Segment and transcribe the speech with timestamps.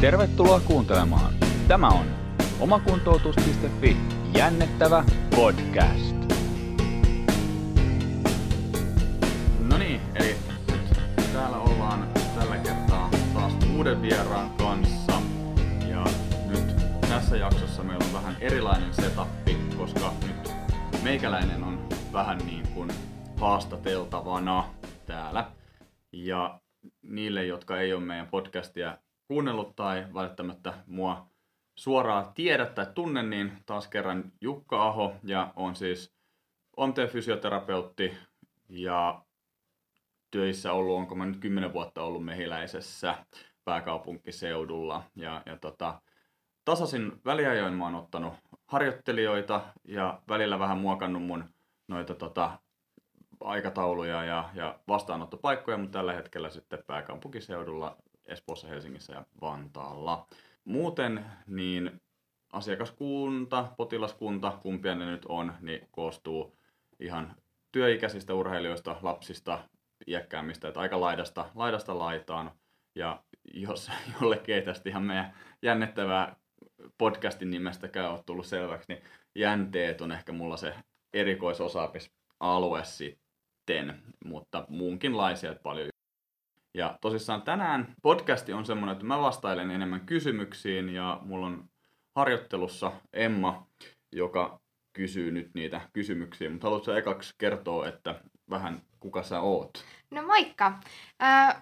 [0.00, 1.34] Tervetuloa kuuntelemaan.
[1.68, 2.06] Tämä on
[2.60, 3.96] omakuntoutus.fi
[4.38, 5.04] jännettävä
[5.36, 6.16] podcast.
[9.68, 10.36] No niin, eli
[11.32, 12.08] täällä ollaan
[12.38, 15.12] tällä kertaa taas uuden vieraan kanssa.
[15.88, 16.04] Ja
[16.46, 16.76] nyt
[17.08, 20.52] tässä jaksossa meillä on vähän erilainen setappi, koska nyt
[21.02, 22.90] meikäläinen on vähän niin kuin
[23.36, 24.64] haastateltavana
[25.06, 25.50] täällä.
[26.12, 26.60] Ja
[27.02, 28.98] niille, jotka ei ole meidän podcastia
[29.30, 31.26] kuunnellut tai välttämättä mua
[31.74, 36.14] suoraan tiedä tai tunne, niin taas kerran Jukka Aho ja on siis
[36.76, 38.16] OMT-fysioterapeutti
[38.68, 39.22] ja
[40.30, 43.14] töissä ollut, onko mä nyt kymmenen vuotta ollut mehiläisessä
[43.64, 45.02] pääkaupunkiseudulla.
[45.16, 46.00] Ja, ja tota,
[46.64, 48.34] tasaisin väliajoin mä oon ottanut
[48.66, 51.44] harjoittelijoita ja välillä vähän muokannut mun
[51.88, 52.58] noita tota,
[53.40, 57.96] aikatauluja ja, ja vastaanottopaikkoja, mutta tällä hetkellä sitten pääkaupunkiseudulla
[58.30, 60.26] Espoossa, Helsingissä ja Vantaalla.
[60.64, 62.00] Muuten niin
[62.52, 66.56] asiakaskunta, potilaskunta, kumpia ne nyt on, niin koostuu
[67.00, 67.34] ihan
[67.72, 69.68] työikäisistä urheilijoista, lapsista,
[70.06, 72.52] iäkkäämmistä, että aika laidasta, laidasta laitaan.
[72.94, 73.22] Ja
[73.54, 76.36] jos jollekin ei tästä ihan meidän jännettävää
[76.98, 79.02] podcastin nimestäkään ole tullut selväksi, niin
[79.34, 80.74] jänteet on ehkä mulla se
[81.12, 85.89] erikoisosaamisalue sitten, mutta muunkinlaisia paljon
[86.74, 91.64] ja tosissaan tänään podcasti on semmoinen, että mä vastailen enemmän kysymyksiin ja mulla on
[92.16, 93.66] harjoittelussa Emma,
[94.12, 94.60] joka
[94.92, 96.50] kysyy nyt niitä kysymyksiä.
[96.50, 99.84] Mutta haluatko ekaksi kertoa, että vähän kuka sä oot?
[100.10, 100.72] No moikka!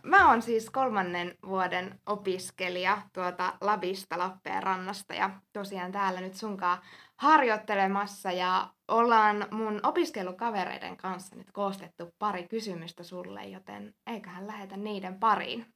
[0.03, 6.79] Mä oon siis kolmannen vuoden opiskelija tuota Labista Lappeenrannasta ja tosiaan täällä nyt sunkaan
[7.19, 15.19] harjoittelemassa ja ollaan mun opiskelukavereiden kanssa nyt koostettu pari kysymystä sulle, joten eiköhän lähetä niiden
[15.19, 15.67] pariin.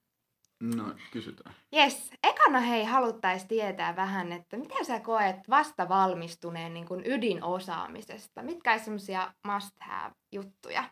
[0.77, 1.55] No, kysytään.
[1.75, 2.11] Yes.
[2.23, 8.43] Ekana hei haluttaisiin tietää vähän, että miten sä koet vasta valmistuneen niin kuin ydinosaamisesta?
[8.43, 10.85] Mitkä on semmoisia must have juttuja?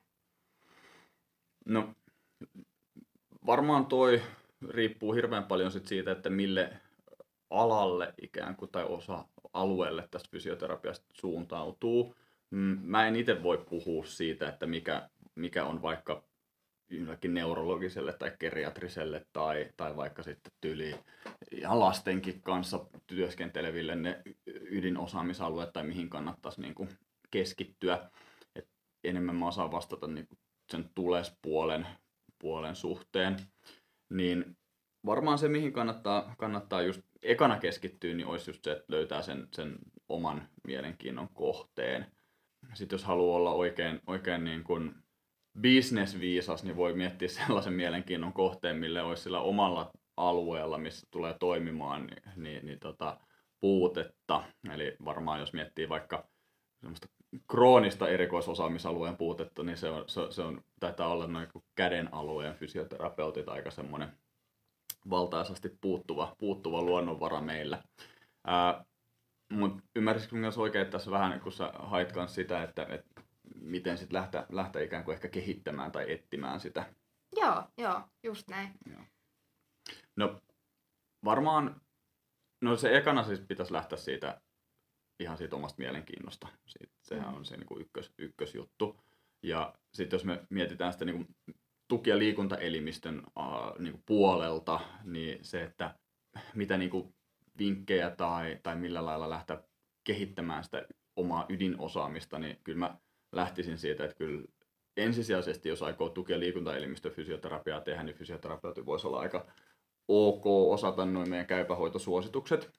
[1.67, 1.95] No,
[3.47, 4.23] varmaan toi
[4.69, 6.81] riippuu hirveän paljon sit siitä, että mille
[7.51, 12.15] alalle ikään kuin tai osa alueelle tästä fysioterapiasta suuntautuu.
[12.51, 16.23] Mm, mä en itse voi puhua siitä, että mikä, mikä on vaikka
[16.91, 20.95] jollekin neurologiselle tai geriatriselle tai, tai vaikka sitten tyyli
[21.53, 26.89] ihan lastenkin kanssa työskenteleville ne ydinosaamisalueet tai mihin kannattaisi niin kuin
[27.31, 28.11] keskittyä.
[28.57, 28.69] Et
[29.05, 30.39] enemmän mä osaan vastata niin kuin
[30.71, 31.87] sen tulespuolen
[32.39, 33.37] puolen suhteen.
[34.09, 34.57] Niin
[35.07, 39.49] varmaan se, mihin kannattaa, kannattaa just ekana keskittyä, niin olisi just se, että löytää sen,
[39.53, 42.07] sen oman mielenkiinnon kohteen.
[42.75, 44.95] Sitten jos haluaa olla oikein, oikein niin kuin
[45.63, 52.07] business-viisas, niin voi miettiä sellaisen mielenkiinnon kohteen, mille olisi sillä omalla alueella, missä tulee toimimaan,
[52.07, 53.21] niin, niin, niin tota,
[53.61, 54.45] puutetta.
[54.73, 56.29] Eli varmaan jos miettii vaikka
[56.81, 57.09] semmoista
[57.51, 63.49] kroonista erikoisosaamisalueen puutetta, niin se, on, se, se on, taitaa olla noin käden alueen fysioterapeutit
[63.49, 64.09] aika semmoinen
[65.11, 67.83] valtaisasti puuttuva, puuttuva luonnonvara meillä.
[69.53, 73.23] Mutta ymmärsitkö myös oikein, että tässä vähän, kun sä hait sitä, että, että
[73.55, 76.95] miten sitten lähteä, lähteä ikään kuin ehkä kehittämään tai etsimään sitä?
[77.37, 78.71] Joo, joo, just näin.
[78.91, 79.01] Joo.
[80.17, 80.41] No
[81.25, 81.81] varmaan,
[82.61, 84.41] no se ekana siis pitäisi lähteä siitä
[85.21, 86.49] ihan siitä omasta mielenkiinnosta.
[86.67, 87.35] Siitä, sehän mm.
[87.35, 89.01] on se niin kuin ykkös, ykkösjuttu.
[89.43, 91.57] Ja sitten jos me mietitään sitä niin kuin
[91.91, 93.45] tuki- ja liikuntaelimistön äh,
[93.79, 95.95] niin kuin puolelta, niin se, että
[96.55, 97.15] mitä niin kuin
[97.59, 99.63] vinkkejä tai, tai millä lailla lähteä
[100.05, 100.87] kehittämään sitä
[101.17, 102.99] omaa ydinosaamista, niin kyllä mä
[103.33, 104.45] lähtisin siitä, että kyllä
[104.97, 109.47] ensisijaisesti, jos aikoo ja liikuntaelimistön fysioterapiaa tehdä, niin fysioterapeutti voisi olla aika
[110.09, 112.71] ok osata noin meidän käypähoitosuositukset.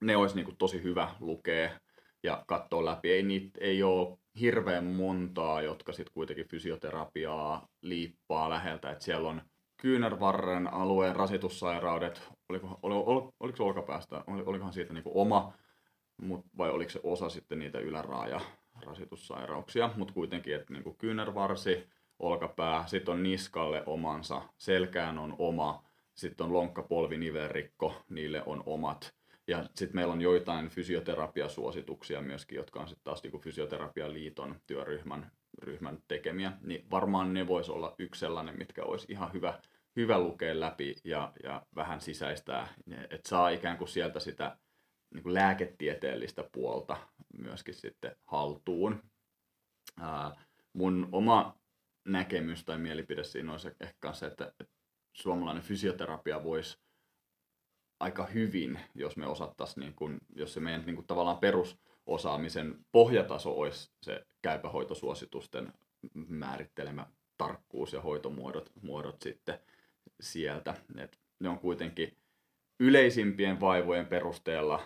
[0.00, 1.80] Ne olisi niin kuin tosi hyvä lukea
[2.22, 3.12] ja katsoa läpi.
[3.12, 8.90] Ei, niitä, ei ole hirveän montaa, jotka sitten kuitenkin fysioterapiaa liippaa läheltä.
[8.90, 9.42] Et siellä on
[9.76, 15.52] kyynärvarren alueen rasitussairaudet, oliko, ol, ol, oliko se olkapäästä, olikohan siitä niinku oma,
[16.22, 18.40] mut, vai oliko se osa sitten niitä yläraaja
[18.86, 21.88] rasitussairauksia, mutta kuitenkin, että niinku kyynärvarsi,
[22.18, 25.84] olkapää, sitten on niskalle omansa, selkään on oma,
[26.14, 29.14] sitten on lonkkapolvinivelrikko, niille on omat.
[29.46, 35.98] Ja sitten meillä on joitain fysioterapiasuosituksia myöskin, jotka on sitten taas niinku Fysioterapialiiton työryhmän ryhmän
[36.08, 39.60] tekemiä, niin varmaan ne voisi olla yksi sellainen, mitkä olisi ihan hyvä,
[39.96, 42.68] hyvä lukea läpi ja, ja vähän sisäistää,
[43.10, 44.58] että saa ikään kuin sieltä sitä
[45.14, 46.96] niin kuin lääketieteellistä puolta
[47.38, 49.02] myöskin sitten haltuun.
[50.00, 51.58] Ää, mun oma
[52.04, 54.74] näkemys tai mielipide siinä olisi ehkä se, että, että
[55.12, 56.78] suomalainen fysioterapia voisi
[58.02, 63.58] aika hyvin, jos me osattaisiin, niin kun, jos se meidän niin kun, tavallaan perusosaamisen pohjataso
[63.58, 65.72] olisi se käypähoitosuositusten
[66.28, 67.06] määrittelemä
[67.38, 69.58] tarkkuus ja hoitomuodot muodot sitten
[70.20, 70.74] sieltä.
[70.98, 72.16] Et ne on kuitenkin
[72.80, 74.82] yleisimpien vaivojen perusteella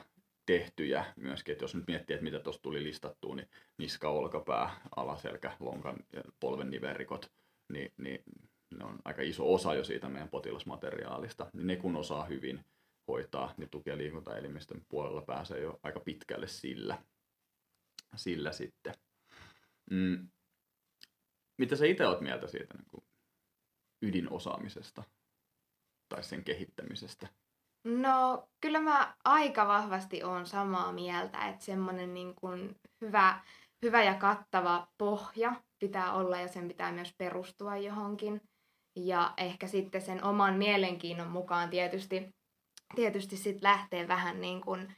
[0.46, 3.48] tehtyjä myöskin, että jos nyt miettii, että mitä tuossa tuli listattua, niin
[3.78, 7.32] niska, olkapää, alaselkä, lonkan ja polven niverikot,
[7.72, 8.22] niin, niin
[8.78, 11.50] ne on aika iso osa jo siitä meidän potilasmateriaalista.
[11.52, 12.64] Niin ne kun osaa hyvin
[13.08, 17.02] hoitaa, niin tuki- ja liikuntaelimistön puolella pääsee jo aika pitkälle sillä,
[18.16, 18.94] sillä sitten.
[19.90, 20.28] Mm.
[21.58, 23.04] Mitä sä itse oot mieltä siitä niin kuin
[24.02, 25.02] ydinosaamisesta
[26.08, 27.28] tai sen kehittämisestä?
[27.84, 33.40] No kyllä mä aika vahvasti oon samaa mieltä, että semmoinen niin kuin hyvä,
[33.82, 38.40] hyvä ja kattava pohja pitää olla ja sen pitää myös perustua johonkin.
[38.96, 42.34] Ja ehkä sitten sen oman mielenkiinnon mukaan tietysti,
[42.94, 44.96] tietysti sit lähtee vähän niin kuin,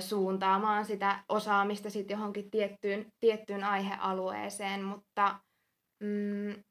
[0.00, 5.38] suuntaamaan sitä osaamista sit johonkin tiettyyn, tiettyyn aihealueeseen, mutta
[6.00, 6.62] mm,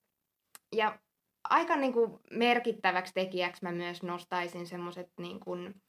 [0.76, 1.00] ja
[1.44, 5.82] aika niin kuin merkittäväksi tekijäksi mä myös nostaisin semmoiset niin kuin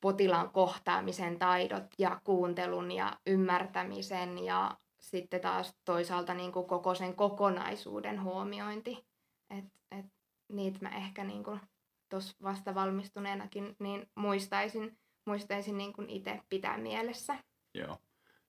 [0.00, 7.14] potilaan kohtaamisen taidot ja kuuntelun ja ymmärtämisen ja sitten taas toisaalta niin kuin koko sen
[7.14, 9.06] kokonaisuuden huomiointi.
[9.50, 10.06] Et, et
[10.52, 11.60] niitä mä ehkä niin kuin
[12.08, 17.38] tuossa vasta valmistuneenakin niin muistaisin, muistaisin niin kuin itse pitää mielessä.
[17.74, 17.98] Joo.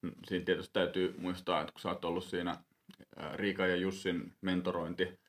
[0.02, 2.56] No, siinä tietysti täytyy muistaa, että kun sä oot ollut siinä
[3.34, 5.20] Riika ja Jussin mentorointi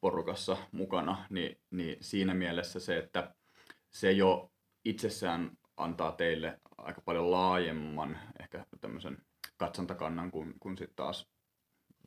[0.00, 3.34] porukassa mukana, niin, niin siinä mielessä se, että
[3.90, 4.52] se jo
[4.84, 9.18] itsessään antaa teille aika paljon laajemman ehkä tämmöisen
[9.56, 11.28] katsontakannan kuin, kuin sitten taas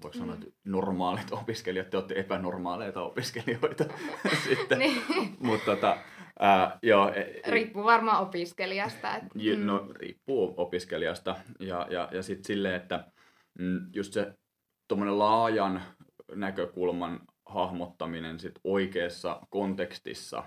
[0.04, 0.72] voiko sanoa, että mm.
[0.72, 3.86] normaalit opiskelijat, te olette epänormaaleita opiskelijoita
[4.50, 4.80] sitten.
[4.80, 5.38] niin.
[5.40, 5.98] Mutta tota,
[6.40, 9.16] ää, joo, e, e, riippuu varmaan opiskelijasta.
[9.16, 9.66] Että, mm.
[9.66, 13.12] No riippuu opiskelijasta ja, ja, ja sitten silleen, että
[13.60, 14.34] mm, just se
[14.88, 15.82] tuommoinen laajan
[16.36, 20.44] näkökulman hahmottaminen sit oikeassa kontekstissa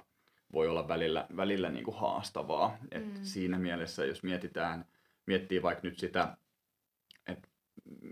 [0.53, 2.77] voi olla välillä, välillä niin kuin haastavaa.
[2.91, 3.19] Et mm.
[3.23, 4.85] Siinä mielessä, jos mietitään,
[5.27, 6.37] miettii vaikka nyt sitä, että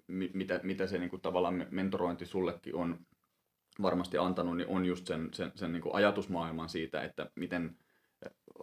[0.09, 2.99] mitä, mitä se niin kuin tavallaan mentorointi sullekin on
[3.82, 7.76] varmasti antanut, niin on just sen, sen, sen niin kuin ajatusmaailman siitä, että miten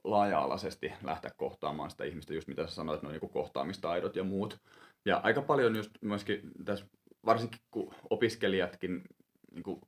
[0.04, 4.60] laaja-alaisesti lähteä kohtaamaan sitä ihmistä, just mitä sä sanoit, no niin kohtaamistaidot ja muut.
[5.06, 6.86] Ja aika paljon just myöskin tässä,
[7.26, 9.04] varsinkin kun opiskelijatkin
[9.52, 9.82] niin kuin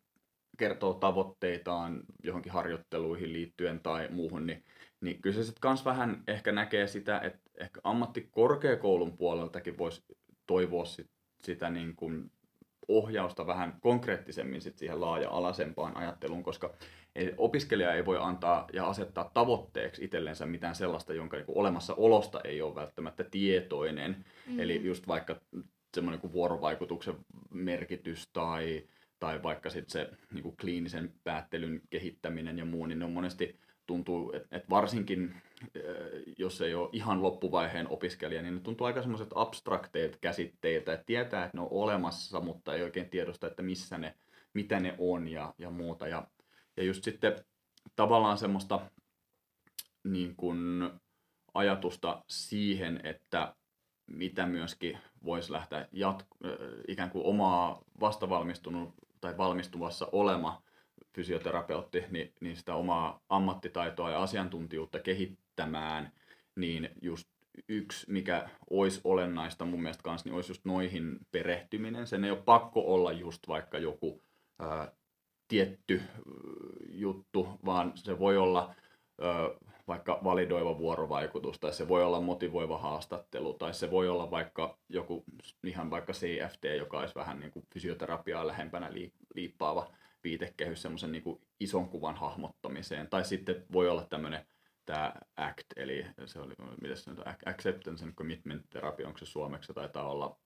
[0.58, 4.64] kertoo tavoitteitaan johonkin harjoitteluihin liittyen tai muuhun, niin,
[5.02, 10.04] niin kyllä se sitten kans vähän ehkä näkee sitä, että ehkä ammattikorkeakoulun puoleltakin voisi
[10.52, 11.10] toivoa sit,
[11.44, 12.32] sitä niin kuin
[12.88, 16.74] ohjausta vähän konkreettisemmin sit siihen laaja-alaisempaan ajatteluun, koska
[17.38, 22.76] opiskelija ei voi antaa ja asettaa tavoitteeksi itsellensä mitään sellaista, jonka niin olemassaolosta ei ole
[22.76, 24.12] välttämättä tietoinen.
[24.12, 24.60] Mm-hmm.
[24.60, 25.36] Eli just vaikka
[25.94, 27.16] semmoinen kuin vuorovaikutuksen
[27.50, 28.84] merkitys tai
[29.20, 33.60] tai vaikka sitten se niin kuin kliinisen päättelyn kehittäminen ja muu, niin ne on monesti
[33.92, 35.42] tuntuu, että et varsinkin
[36.38, 41.46] jos ei ole ihan loppuvaiheen opiskelija, niin ne tuntuu aika semmoiset abstrakteilta käsitteiltä, että tietää,
[41.46, 44.16] että ne on olemassa, mutta ei oikein tiedosta, että missä ne,
[44.54, 46.08] mitä ne on ja, ja muuta.
[46.08, 46.28] Ja,
[46.78, 47.36] ja just sitten
[47.96, 48.80] tavallaan semmoista
[50.04, 50.90] niin kuin
[51.54, 53.56] ajatusta siihen, että
[54.08, 56.52] mitä myöskin voisi lähteä jat- äh,
[56.88, 60.62] ikään kuin omaa vastavalmistunut tai valmistuvassa olema
[61.16, 66.12] fysioterapeutti, niin, niin sitä omaa ammattitaitoa ja asiantuntijuutta kehittämään,
[66.56, 67.28] niin just
[67.70, 72.08] yksi, mikä olisi olennaista mun mielestä kanssa, niin olisi just noihin perehtyminen.
[72.08, 74.22] Sen ei ole pakko olla just vaikka joku
[74.60, 74.92] ää,
[75.48, 76.02] tietty
[76.90, 78.76] juttu, vaan se voi olla
[79.22, 79.50] ää,
[79.88, 85.24] vaikka validoiva vuorovaikutus, tai se voi olla motivoiva haastattelu, tai se voi olla vaikka joku
[85.64, 88.92] ihan vaikka CFT, joka olisi vähän niin kuin fysioterapiaa lähempänä
[89.36, 89.92] liippaava
[90.24, 91.24] viitekehys semmoisen niin
[91.60, 93.10] ison kuvan hahmottamiseen.
[93.10, 94.46] Tai sitten voi olla tämmöinen
[94.86, 99.74] tämä ACT, eli se oli, mitä se on, Acceptance and Commitment Therapy, onko se suomeksi,
[99.74, 100.40] taitaa olla,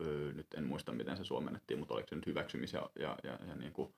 [0.00, 3.38] öö, nyt en muista miten se suomennettiin, mutta oliko se nyt hyväksymis- ja, ja, ja,
[3.46, 3.94] ja niin kuin,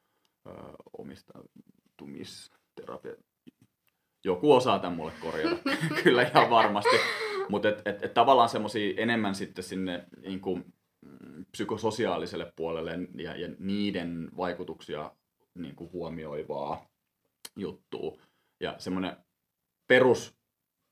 [0.46, 0.54] öö,
[0.98, 3.14] omistautumisterapia,
[4.24, 5.56] joku osaa tämän mulle korjata,
[6.02, 6.96] kyllä ihan varmasti.
[7.48, 10.74] Mutta et, et, et tavallaan semmoisia enemmän sitten sinne niin kuin,
[11.52, 15.11] psykososiaaliselle puolelle ja, ja niiden vaikutuksia
[15.54, 16.87] niin kuin huomioivaa
[17.56, 18.16] juttua.
[18.61, 19.16] Ja semmoinen
[19.87, 20.34] perus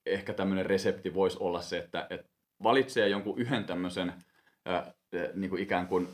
[0.06, 2.28] ehkä tämmöinen resepti voisi olla se, että, että
[2.62, 4.12] valitsee jonkun yhden tämmöisen
[4.64, 4.92] ää,
[5.34, 6.08] niin kuin ikään kuin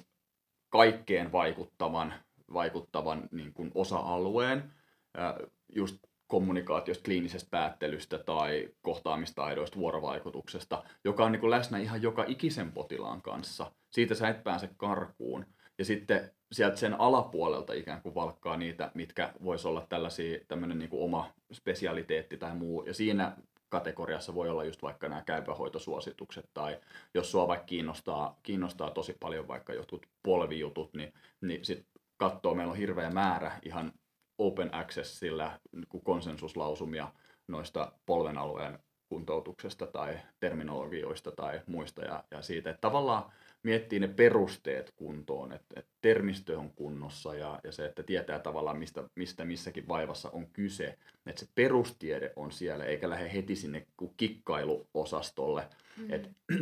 [0.69, 2.15] kaikkeen vaikuttavan,
[2.53, 4.73] vaikuttavan niin kuin osa-alueen,
[5.15, 5.39] ää,
[5.75, 12.73] just kommunikaatiosta, kliinisestä päättelystä tai kohtaamistaidoista, vuorovaikutuksesta, joka on niin kuin läsnä ihan joka ikisen
[12.73, 13.73] potilaan kanssa.
[13.91, 15.47] Siitä sä et pääse karkuun.
[15.79, 20.91] Ja sitten sieltä sen alapuolelta ikään kuin valkkaa niitä, mitkä voisi olla tällaisia, tämmöinen niin
[20.91, 22.83] kuin oma spesialiteetti tai muu.
[22.83, 23.37] Ja siinä
[23.69, 26.81] kategoriassa voi olla just vaikka nämä käypähoitosuositukset tai
[27.15, 32.71] jos sua vaikka kiinnostaa, kiinnostaa tosi paljon vaikka jotkut polvijutut, niin, niin sit katsoo, meillä
[32.71, 33.93] on hirveä määrä ihan
[34.39, 37.13] open accessillä niin konsensuslausumia
[37.49, 38.79] noista polven alueen
[39.09, 45.81] kuntoutuksesta tai terminologioista tai muista ja, ja siitä, että tavallaan miettii ne perusteet kuntoon, että,
[45.81, 50.47] että termistö on kunnossa ja, ja se, että tietää tavallaan mistä, mistä missäkin vaivassa on
[50.47, 53.87] kyse, että se perustiede on siellä eikä lähde heti sinne
[54.17, 55.69] kikkailuosastolle.
[55.97, 56.13] Mm.
[56.13, 56.31] Et,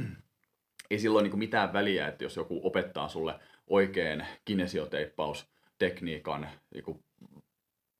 [0.91, 3.35] ei silloin niin mitään väliä, että jos joku opettaa sulle
[3.67, 7.05] oikein kinesioteippaustekniikan niin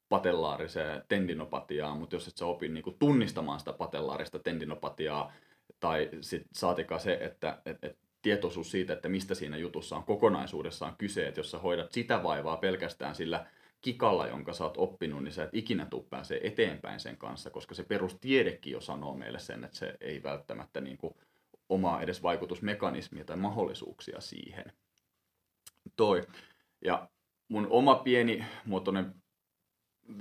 [0.09, 5.33] patellaariseen tendinopatiaan, mutta jos et sä opi niin kuin tunnistamaan sitä patellaarista tendinopatiaa,
[5.81, 10.97] tai sit saatikaan se, että et, et tietoisuus siitä, että mistä siinä jutussa on kokonaisuudessaan
[10.97, 13.47] kyse, että jos sä hoidat sitä vaivaa pelkästään sillä
[13.81, 17.75] kikalla, jonka sä oot oppinut, niin sä et ikinä tuu pääsee eteenpäin sen kanssa, koska
[17.75, 21.15] se perustiedekin jo sanoo meille sen, että se ei välttämättä niin kuin
[21.69, 24.73] omaa edes vaikutusmekanismia tai mahdollisuuksia siihen.
[25.97, 26.23] Toi.
[26.85, 27.09] Ja
[27.49, 29.15] mun oma pieni muotoinen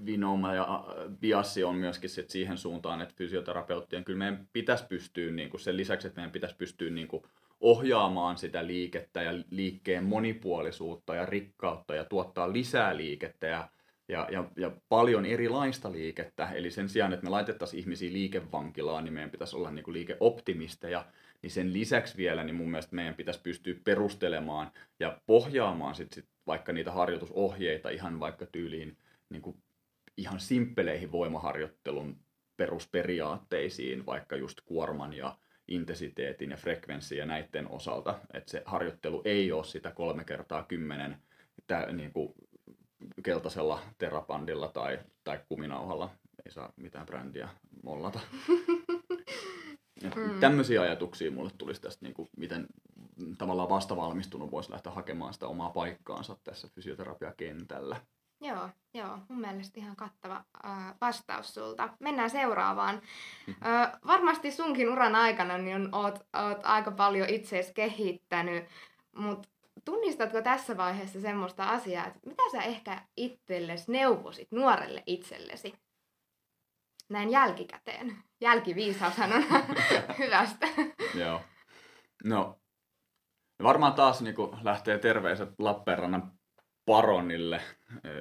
[0.05, 5.31] vinoma ja äh, biassi on myöskin sit siihen suuntaan, että fysioterapeuttien kyllä meidän pitäisi pystyä,
[5.31, 7.23] niin kuin sen lisäksi, että meidän pitäisi pystyä niin kuin
[7.65, 13.69] ohjaamaan sitä liikettä ja liikkeen monipuolisuutta ja rikkautta ja tuottaa lisää liikettä ja,
[14.07, 16.49] ja, ja, ja paljon erilaista liikettä.
[16.51, 21.05] Eli sen sijaan, että me laitettaisiin ihmisiä liikevankilaan, niin meidän pitäisi olla niin kuin liikeoptimisteja.
[21.41, 26.25] Niin sen lisäksi vielä, niin mun mielestä meidän pitäisi pystyä perustelemaan ja pohjaamaan sit, sit
[26.47, 28.97] vaikka niitä harjoitusohjeita ihan vaikka tyyliin
[29.29, 29.57] niin kuin
[30.17, 32.17] ihan simppeleihin voimaharjoittelun
[32.57, 39.51] perusperiaatteisiin, vaikka just kuorman ja intensiteetin ja frekvenssin ja näiden osalta, että se harjoittelu ei
[39.51, 41.17] ole sitä kolme kertaa kymmenen
[41.67, 42.33] tä, niin kuin
[43.23, 46.09] keltaisella terapandilla tai, tai kuminauhalla.
[46.45, 47.49] Ei saa mitään brändiä
[47.83, 48.19] mollata.
[50.03, 50.39] mm.
[50.39, 52.67] Tämmöisiä ajatuksia mulle tulisi tästä, niin kuin, miten
[53.37, 58.01] tavallaan vastavalmistunut voisi lähteä hakemaan sitä omaa paikkaansa tässä fysioterapiakentällä.
[58.41, 61.89] Joo, joo, mun mielestä ihan kattava äh, vastaus sulta.
[61.99, 63.01] Mennään seuraavaan.
[63.49, 68.65] Äh, varmasti sunkin uran aikana niin on, oot, oot aika paljon itseesi kehittänyt,
[69.15, 69.49] mutta
[69.85, 75.73] tunnistatko tässä vaiheessa semmoista asiaa, että mitä sä ehkä itsellesi neuvosit nuorelle itsellesi?
[77.09, 78.17] Näin jälkikäteen.
[78.41, 79.43] Jälkiviisaushan on
[80.19, 80.67] hyvästä.
[81.15, 81.41] Joo.
[82.23, 82.59] No,
[83.63, 86.34] varmaan taas niin lähtee terveiset Lappeenrannan
[86.85, 87.61] Paronille,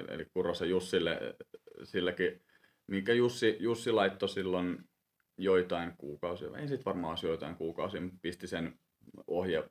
[0.07, 1.35] eli Kurosen Jussille,
[1.83, 2.41] silläkin,
[2.87, 4.89] minkä Jussi, Jussi laittoi silloin
[5.37, 8.79] joitain kuukausia, ei sitten varmaan joitain kuukausia, pisti sen
[9.27, 9.63] ohje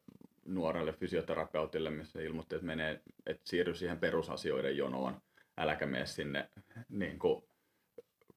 [0.45, 5.21] nuorelle fysioterapeutille, missä ilmoitti, että, menee, että siirry siihen perusasioiden jonoon,
[5.57, 6.51] äläkä mene sinne
[6.89, 7.45] niin kuin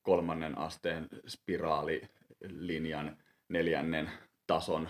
[0.01, 3.17] kolmannen asteen spiraalilinjan
[3.49, 4.11] neljännen
[4.47, 4.89] tason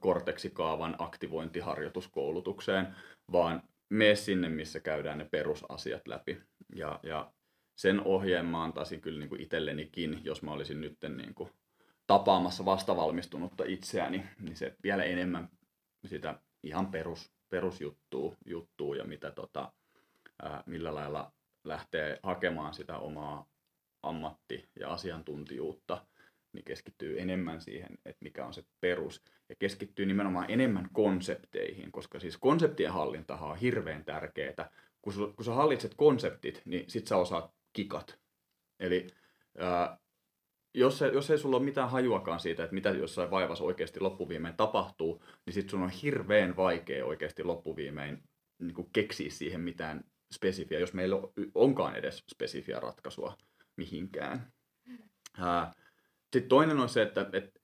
[0.00, 2.88] korteksikaavan aktivointiharjoituskoulutukseen,
[3.32, 6.40] vaan mene sinne, missä käydään ne perusasiat läpi.
[6.74, 7.32] Ja, ja
[7.76, 11.50] sen ohjeen mä antaisin kyllä niin kuin itsellenikin, jos mä olisin nyt niin kuin
[12.06, 15.48] tapaamassa vastavalmistunutta itseäni, niin se vielä enemmän
[16.04, 19.72] sitä ihan perus, perusjuttua juttua ja mitä tota,
[20.42, 21.32] ää, millä lailla
[21.64, 23.48] lähtee hakemaan sitä omaa
[24.02, 26.06] ammatti- ja asiantuntijuutta,
[26.56, 32.20] niin keskittyy enemmän siihen, että mikä on se perus ja keskittyy nimenomaan enemmän konsepteihin, koska
[32.20, 34.70] siis konseptien hallintahan on hirveän tärkeää.
[35.02, 38.18] Kun, kun sä hallitset konseptit, niin sit sä osaat kikat.
[38.80, 39.06] Eli
[39.58, 39.98] ää,
[40.74, 45.24] jos, jos ei sulla ole mitään hajuakaan siitä, että mitä jossain vaivassa oikeasti loppuviimein tapahtuu,
[45.46, 48.22] niin sit sun on hirveän vaikea oikeasti loppuviimein
[48.58, 51.16] niin kuin keksiä siihen mitään spesifiä, jos meillä
[51.54, 53.36] onkaan edes spesifiä ratkaisua
[53.76, 54.52] mihinkään.
[56.36, 57.60] Sitten toinen on se, että, että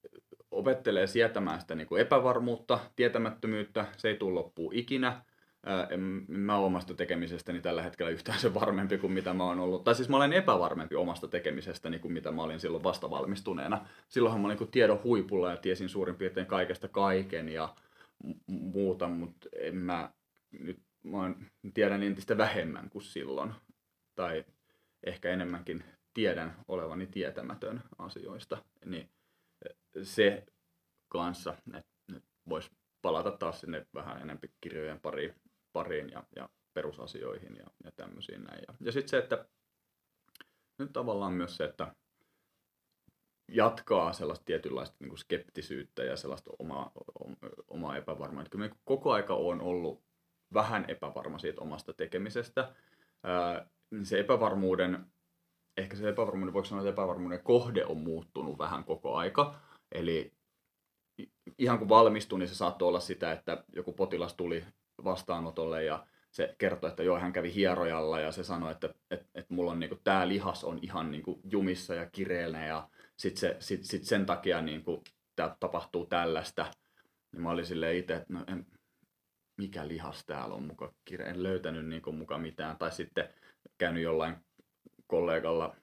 [0.51, 5.23] opettelee sietämään sitä niin kuin epävarmuutta, tietämättömyyttä, se ei tule loppuun ikinä.
[5.91, 9.85] En mä omasta tekemisestäni tällä hetkellä yhtään se varmempi kuin mitä mä oon ollut.
[9.85, 13.87] Tai siis mä olen epävarmempi omasta tekemisestäni kuin mitä mä olin silloin vastavalmistuneena.
[14.09, 17.75] Silloinhan mä olin niin tiedon huipulla ja tiesin suurin piirtein kaikesta kaiken ja
[18.47, 20.11] muuta, mutta en mä
[20.61, 21.35] nyt mä
[21.75, 23.53] tiedän entistä vähemmän kuin silloin.
[24.15, 24.45] Tai
[25.05, 28.65] ehkä enemmänkin tiedän olevani tietämätön asioista.
[28.85, 29.11] Niin
[30.03, 30.47] se
[31.09, 32.71] kanssa, että nyt voisi
[33.03, 35.35] palata taas sinne vähän enempi kirjojen pariin,
[35.73, 38.63] pariin ja, ja perusasioihin ja, ja tämmöisiin näin.
[38.69, 39.47] Ja, ja sitten se, että
[40.79, 41.95] nyt tavallaan myös se, että
[43.49, 46.93] jatkaa sellaista tietynlaista niin kuin skeptisyyttä ja sellaista omaa,
[47.69, 48.45] omaa epävarmaa.
[48.51, 50.03] Kyllä me koko aika on ollut
[50.55, 52.75] vähän epävarma siitä omasta tekemisestä.
[53.23, 53.71] Ää,
[54.03, 55.12] se epävarmuuden,
[55.77, 59.55] ehkä se epävarmuuden, voiko sanoa, että epävarmuuden kohde on muuttunut vähän koko aika.
[59.93, 60.33] Eli
[61.59, 64.65] ihan kun valmistui, niin se saattoi olla sitä, että joku potilas tuli
[65.05, 69.55] vastaanotolle ja se kertoi, että joo, hän kävi hierojalla ja se sanoi, että, että, että
[69.55, 73.85] mulla on niinku, tämä lihas on ihan niinku jumissa ja kireellä ja sitten se, sit,
[73.85, 75.03] sit sen takia niinku,
[75.37, 76.67] tää tapahtuu tällaista.
[77.33, 78.67] Niin mä olin silleen itse, että no en,
[79.57, 82.77] mikä lihas täällä on muka kireä, en löytänyt niinku muka mitään.
[82.77, 83.29] Tai sitten
[83.79, 84.37] käynyt jollain
[85.13, 85.77] kollegalla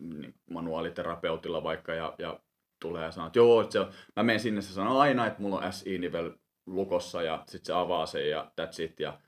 [0.00, 2.40] niin manuaaliterapeutilla vaikka ja, ja
[2.80, 3.78] tulee ja sanoo, että joo, että se
[4.16, 6.32] mä menen sinne, se sanoo aina, että mulla on SI-nivel
[6.66, 9.00] lukossa ja sitten se avaa sen ja that's it.
[9.00, 9.18] Ja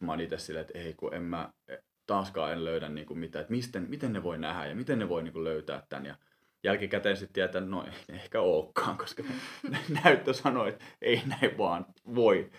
[0.00, 1.52] mä oon itse silleen, että ei kun en mä
[2.06, 5.08] taaskaan en löydä niin kuin mitään, että miten, miten ne voi nähdä ja miten ne
[5.08, 6.06] voi niin kuin löytää tämän.
[6.06, 6.14] Ja
[6.62, 9.22] jälkikäteen sitten tietää, että no ei ehkä olekaan, koska
[10.04, 12.50] näyttö sanoo, että ei näin vaan voi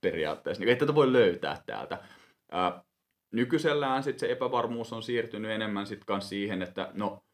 [0.00, 0.64] periaatteessa.
[0.64, 1.98] Niin, voi löytää täältä.
[2.50, 2.82] Ää,
[3.32, 7.24] nykyisellään sitten se epävarmuus on siirtynyt enemmän sitten siihen, että no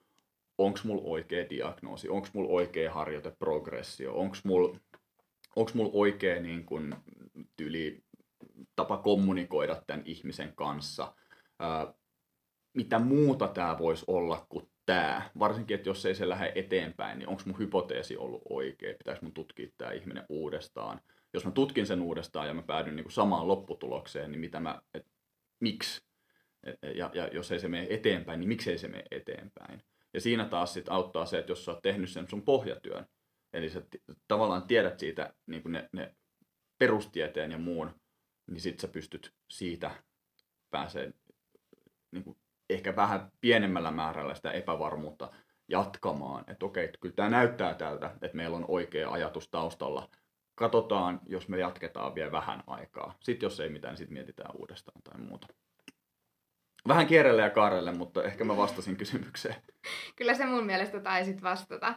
[0.59, 4.79] onko mulla oikea diagnoosi, onko mulla oikea harjoiteprogressio, onko mulla
[5.57, 6.97] onks mul oikea niin kun,
[7.57, 8.05] tyli
[8.77, 11.15] tapa kommunikoida tämän ihmisen kanssa.
[11.59, 11.95] Ää,
[12.75, 15.31] mitä muuta tämä voisi olla kuin tämä?
[15.39, 18.95] Varsinkin, että jos ei se lähde eteenpäin, niin onko mun hypoteesi ollut oikea?
[18.99, 21.01] Pitäisi mun tutkia tämä ihminen uudestaan?
[21.33, 24.83] Jos mä tutkin sen uudestaan ja mä päädyn niin kuin samaan lopputulokseen, niin mitä mä,
[24.95, 25.07] et,
[25.61, 26.03] miksi?
[26.95, 29.83] Ja, ja jos ei se mene eteenpäin, niin miksei se mene eteenpäin?
[30.15, 33.07] Ja siinä taas sit auttaa se, että jos sä oot tehnyt sen sun pohjatyön,
[33.53, 36.15] eli sä t- tavallaan tiedät siitä niin ne, ne
[36.79, 38.01] perustieteen ja muun,
[38.51, 39.91] niin sit sä pystyt siitä
[40.71, 41.13] pääsee
[42.13, 42.37] niin
[42.71, 45.33] ehkä vähän pienemmällä määrällä sitä epävarmuutta
[45.69, 46.45] jatkamaan.
[46.49, 50.09] Että okei, että kyllä tämä näyttää tältä, että meillä on oikea ajatus taustalla.
[50.55, 53.15] Katsotaan, jos me jatketaan vielä vähän aikaa.
[53.21, 55.47] Sitten jos ei mitään, niin sitten mietitään uudestaan tai muuta.
[56.89, 59.55] Vähän kierrelle ja kaarelle, mutta ehkä mä vastasin kysymykseen.
[60.17, 61.95] Kyllä se mun mielestä taisit vastata.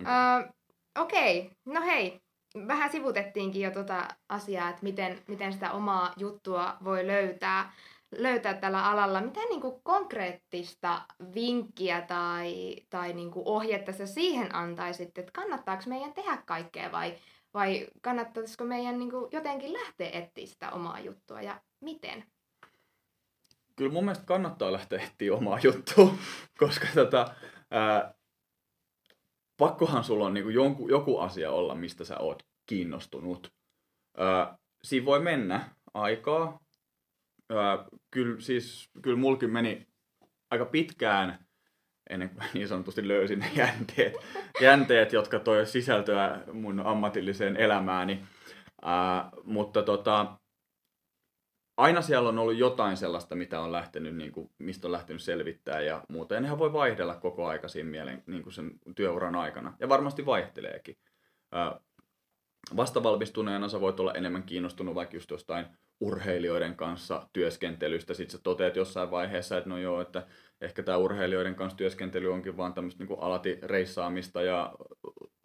[0.00, 0.44] Okay.
[0.44, 0.58] Uh,
[0.98, 1.50] Okei, okay.
[1.66, 2.20] no hei,
[2.66, 7.72] vähän sivutettiinkin jo tuota asiaa, että miten, miten sitä omaa juttua voi löytää,
[8.18, 9.20] löytää tällä alalla.
[9.20, 11.02] Mitä niin kuin konkreettista
[11.34, 17.14] vinkkiä tai, tai niin kuin ohjetta sä siihen antaisit, että kannattaako meidän tehdä kaikkea vai,
[17.54, 22.24] vai kannattaisiko meidän niin kuin jotenkin lähteä etsiä sitä omaa juttua ja miten?
[23.76, 26.14] Kyllä mun mielestä kannattaa lähteä etsiä omaa juttua,
[26.60, 27.34] koska tota,
[27.70, 28.14] ää,
[29.56, 33.52] pakkohan sulla on niin joku, joku asia olla, mistä sä oot kiinnostunut.
[34.20, 36.60] Öö, siinä voi mennä aikaa.
[37.52, 37.58] Öö,
[38.10, 39.86] kyllä, siis, kyllä mulkin meni
[40.50, 41.47] aika pitkään
[42.10, 44.14] ennen kuin niin sanotusti löysin ne jänteet,
[44.60, 48.22] jänteet jotka toi sisältöä mun ammatilliseen elämääni.
[48.84, 50.38] Öö, mutta tota,
[51.76, 55.80] aina siellä on ollut jotain sellaista, mitä on lähtenyt, niin kuin, mistä on lähtenyt selvittää
[55.80, 56.34] ja muuta.
[56.34, 59.76] Ja nehän voi vaihdella koko aika siinä mielen, niin kuin sen työuran aikana.
[59.80, 60.96] Ja varmasti vaihteleekin.
[62.76, 65.66] Vastavalmistuneena sä voit olla enemmän kiinnostunut vaikka just jostain
[66.00, 68.14] urheilijoiden kanssa työskentelystä.
[68.14, 70.26] Sitten sä toteat jossain vaiheessa, että no joo, että
[70.60, 74.74] ehkä tämä urheilijoiden kanssa työskentely onkin vaan tämmöistä niin alati reissaamista ja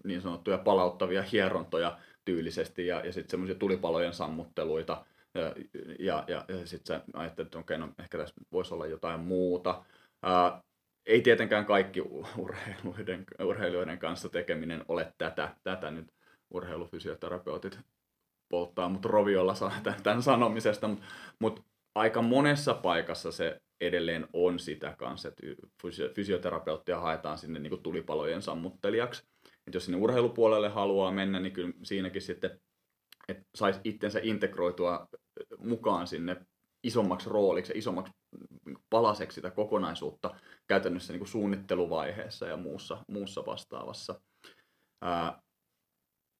[0.03, 5.53] niin sanottuja palauttavia hierontoja tyylisesti ja, ja sitten semmoisia tulipalojen sammutteluita– ja,
[5.99, 9.83] ja, ja, ja sitten sä ajattelet, että okei, no ehkä tässä voisi olla jotain muuta.
[10.23, 10.61] Ää,
[11.05, 12.01] ei tietenkään kaikki
[12.37, 15.55] urheiluiden, urheilijoiden kanssa tekeminen ole tätä.
[15.63, 16.13] Tätä nyt
[16.53, 17.79] urheilufysioterapeutit
[18.49, 19.55] polttaa mut roviolla
[20.03, 21.05] tämän sanomisesta, mutta
[21.39, 25.43] mut aika monessa paikassa se edelleen on sitä kanssa, että
[26.15, 29.23] fysioterapeuttia haetaan sinne niin kuin tulipalojen sammuttelijaksi.
[29.67, 32.61] Et jos sinne urheilupuolelle haluaa mennä, niin kyllä siinäkin sitten
[33.27, 35.07] että saisi itsensä integroitua
[35.57, 36.45] mukaan sinne
[36.83, 38.13] isommaksi rooliksi ja isommaksi
[38.89, 40.35] palaseksi sitä kokonaisuutta
[40.67, 44.21] käytännössä niin kuin suunnitteluvaiheessa ja muussa, muussa vastaavassa.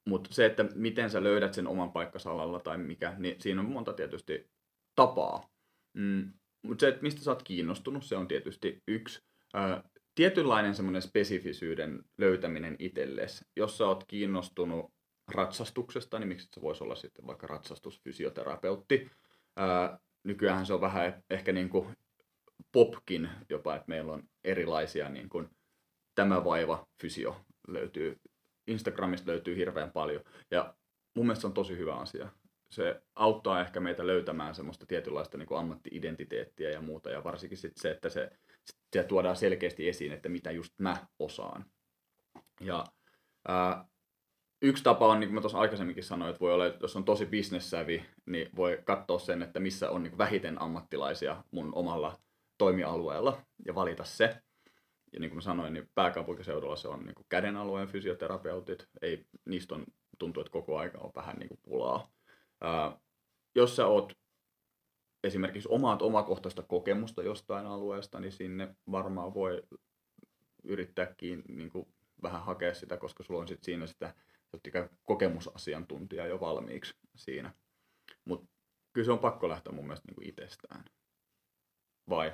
[0.09, 3.93] Mutta se, että miten sä löydät sen oman paikkasalalla tai mikä, niin siinä on monta
[3.93, 4.49] tietysti
[4.95, 5.49] tapaa.
[5.93, 9.21] Mm, Mutta se, että mistä sä oot kiinnostunut, se on tietysti yksi.
[9.53, 9.83] Ää,
[10.15, 13.45] tietynlainen semmoinen spesifisyyden löytäminen itsellesi.
[13.55, 14.93] Jos sä oot kiinnostunut
[15.31, 19.11] ratsastuksesta, niin miksi se voisi olla sitten vaikka ratsastusfysioterapeutti.
[19.57, 21.97] Ää, nykyään se on vähän ehkä niin kuin
[22.71, 25.49] popkin jopa, että meillä on erilaisia niin kuin
[26.15, 28.19] tämä vaiva fysio löytyy,
[28.67, 30.23] Instagramista löytyy hirveän paljon.
[30.51, 30.75] Ja
[31.15, 32.29] mun mielestä se on tosi hyvä asia.
[32.73, 37.77] Se auttaa ehkä meitä löytämään semmoista tietynlaista niin kuin ammatti-identiteettiä ja muuta, ja varsinkin sit
[37.77, 38.31] se, että se,
[38.93, 41.65] se tuodaan selkeästi esiin, että mitä just mä osaan.
[42.61, 42.85] Ja
[43.47, 43.85] ää,
[44.61, 47.05] yksi tapa on, niin kuin mä tuossa aikaisemminkin sanoin, että voi olla, että jos on
[47.05, 52.17] tosi bisnessävi, niin voi katsoa sen, että missä on niin vähiten ammattilaisia mun omalla
[52.57, 54.37] toimialueella ja valita se.
[55.13, 58.87] Ja niin kuin mä sanoin, niin pääkaupunkiseudulla se on niin kuin käden alueen fysioterapeutit.
[59.01, 59.85] Ei, niistä on,
[60.19, 62.11] tuntuu, että koko aika on vähän niin kuin pulaa.
[62.63, 62.99] Ää,
[63.55, 64.13] jos sä oot
[65.23, 69.63] esimerkiksi omaat omakohtaista kokemusta jostain alueesta, niin sinne varmaan voi
[70.63, 74.13] yrittääkin niin kuin vähän hakea sitä, koska sulla on sit siinä sitä
[75.03, 77.53] kokemusasiantuntija jo valmiiksi siinä.
[78.25, 78.47] Mutta
[78.93, 80.85] kyllä se on pakko lähteä mun mielestä niin kuin itsestään.
[82.09, 82.31] Vai?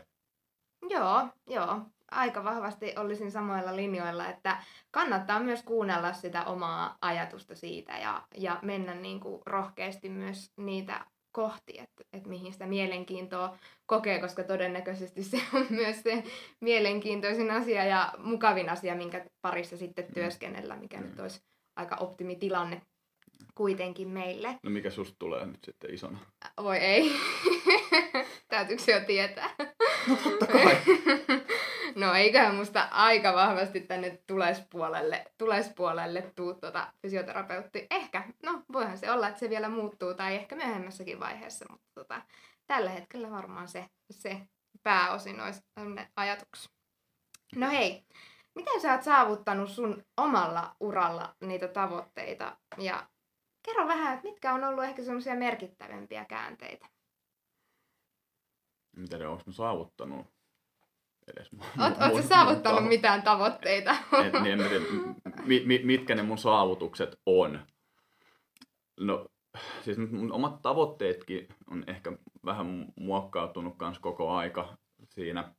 [0.89, 1.82] Joo, joo.
[2.12, 4.58] Aika vahvasti olisin samoilla linjoilla, että
[4.91, 11.06] kannattaa myös kuunnella sitä omaa ajatusta siitä ja, ja mennä niin kuin rohkeasti myös niitä
[11.32, 16.23] kohti, että, että mihin sitä mielenkiintoa kokee, koska todennäköisesti se on myös se
[16.60, 20.13] mielenkiintoisin asia ja mukavin asia, minkä parissa sitten mm.
[20.13, 21.04] työskennellä, mikä mm.
[21.04, 21.41] nyt olisi
[21.75, 22.82] aika optimitilanne
[23.56, 24.60] kuitenkin meille.
[24.63, 26.19] No mikä susta tulee nyt sitten isona?
[26.63, 27.12] Voi ei.
[28.49, 29.49] Täytyykö se jo tietää?
[30.08, 30.78] No totta kai.
[31.96, 37.88] no eiköhän musta aika vahvasti tänne tulespuolelle, tulespuolelle tuu tuota fysioterapeutti.
[37.92, 42.22] Ehkä, no voihan se olla, että se vielä muuttuu tai ehkä myöhemmässäkin vaiheessa, mutta tota,
[42.68, 44.42] tällä hetkellä varmaan se, se
[44.84, 45.62] pääosin olisi
[46.16, 46.72] ajatuksia.
[47.56, 48.04] No hei,
[48.56, 53.08] miten sä oot saavuttanut sun omalla uralla niitä tavoitteita ja
[53.66, 56.86] kerro vähän, että mitkä on ollut ehkä semmoisia merkittävämpiä käänteitä?
[58.95, 60.28] Mitä ne onko saavuttanut?
[61.28, 61.49] Edes
[61.80, 63.91] Oletko saavuttanut mun, mitään tavoitteita?
[64.25, 64.86] Et, niin en tiedä,
[65.45, 67.60] mi, mi, mitkä ne mun saavutukset on.
[68.99, 69.25] No,
[69.82, 72.12] siis mun omat tavoitteetkin on ehkä
[72.45, 74.78] vähän muokkautunut kans koko aika
[75.10, 75.54] siinä.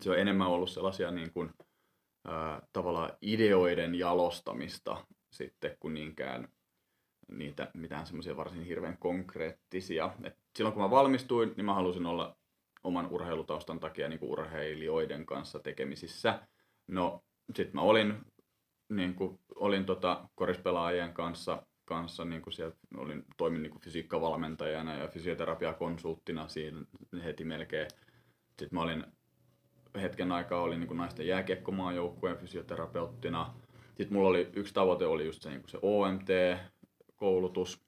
[0.00, 1.50] Se on enemmän ollut sellaisia niin kuin,
[2.24, 6.48] ää, tavallaan ideoiden jalostamista sitten, kun niinkään
[7.28, 10.10] niitä mitään semmoisia varsin hirveän konkreettisia.
[10.24, 12.36] Et silloin kun mä valmistuin, niin mä halusin olla
[12.84, 16.40] oman urheilutaustan takia niin kuin urheilijoiden kanssa tekemisissä.
[16.86, 18.14] No, sitten mä olin,
[18.88, 24.94] niin kuin, olin tota, korispelaajien kanssa, kanssa niin kuin siellä, olin, toimin niin kuin fysiikkavalmentajana
[24.94, 26.84] ja fysioterapiakonsulttina siinä
[27.24, 27.88] heti melkein.
[28.48, 29.04] Sitten mä olin
[30.00, 33.54] hetken aikaa olin niin kuin naisten jääkiekkomaajoukkueen fysioterapeuttina.
[33.86, 35.78] Sitten mulla oli yksi tavoite oli just se, niin kuin se
[37.22, 37.80] OMT-koulutus.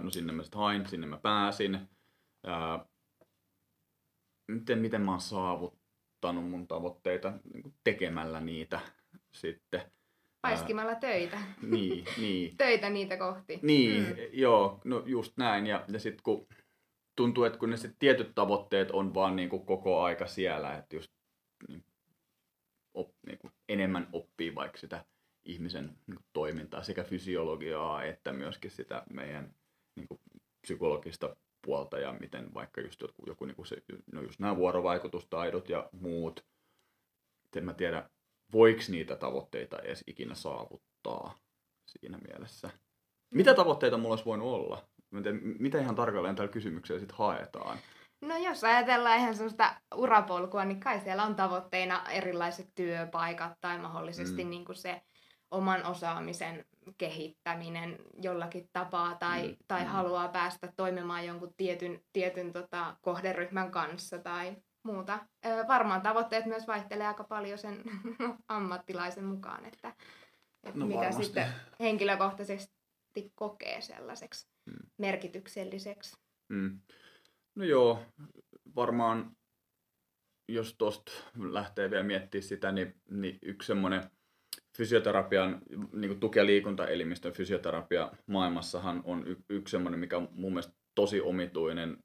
[0.00, 1.88] no sinne mä sitten hain, sinne mä pääsin.
[4.48, 8.80] miten, miten mä oon saavuttanut mun tavoitteita niin tekemällä niitä
[9.32, 9.82] sitten.
[10.40, 11.38] Paiskimalla töitä.
[11.62, 12.56] Niin, niin.
[12.58, 13.58] töitä niitä kohti.
[13.62, 14.16] Niin, mm.
[14.32, 15.66] joo, no just näin.
[15.66, 16.46] Ja, ja sitten kun
[17.16, 20.96] tuntuu, että kun ne sit tietyt tavoitteet on vaan niin kuin koko aika siellä, että
[20.96, 21.12] just
[21.68, 21.84] niin,
[22.94, 25.04] op, niin kuin enemmän oppii vaikka sitä
[25.44, 29.54] ihmisen niin toimintaa, sekä fysiologiaa että myöskin sitä meidän
[29.96, 30.20] niin kuin
[30.60, 33.76] psykologista puolta ja miten vaikka just joku, joku niin kuin se,
[34.12, 36.44] no just nämä vuorovaikutustaidot ja muut,
[37.56, 38.10] en mä tiedä,
[38.52, 41.38] voiko niitä tavoitteita edes ikinä saavuttaa
[41.86, 42.70] siinä mielessä.
[43.34, 44.88] Mitä tavoitteita mulla olisi voinut olla?
[45.58, 47.78] Mitä ihan tarkalleen tällä kysymyksellä sitten haetaan?
[48.20, 54.44] No jos ajatellaan ihan sellaista urapolkua, niin kai siellä on tavoitteina erilaiset työpaikat tai mahdollisesti
[54.44, 54.50] mm.
[54.50, 55.02] niin kuin se
[55.50, 56.64] oman osaamisen
[56.98, 59.56] kehittäminen jollakin tapaa tai, mm.
[59.68, 59.86] tai mm.
[59.86, 65.18] haluaa päästä toimimaan jonkun tietyn, tietyn tota, kohderyhmän kanssa tai muuta.
[65.46, 67.82] Ö, varmaan tavoitteet myös vaihtelee aika paljon sen
[68.48, 69.88] ammattilaisen mukaan, että,
[70.62, 71.24] että no, mitä varmasti.
[71.24, 74.90] sitten henkilökohtaisesti kokee sellaiseksi mm.
[74.98, 76.16] merkitykselliseksi.
[76.48, 76.80] Mm.
[77.54, 78.02] No joo,
[78.76, 79.36] varmaan
[80.48, 84.10] jos tuosta lähtee vielä miettimään sitä, niin, niin yksi semmoinen
[84.76, 90.52] fysioterapian, niin kuin tuki- ja liikuntaelimistön fysioterapia maailmassahan on y- yksi semmoinen, mikä on mun
[90.52, 91.98] mielestä tosi omituinen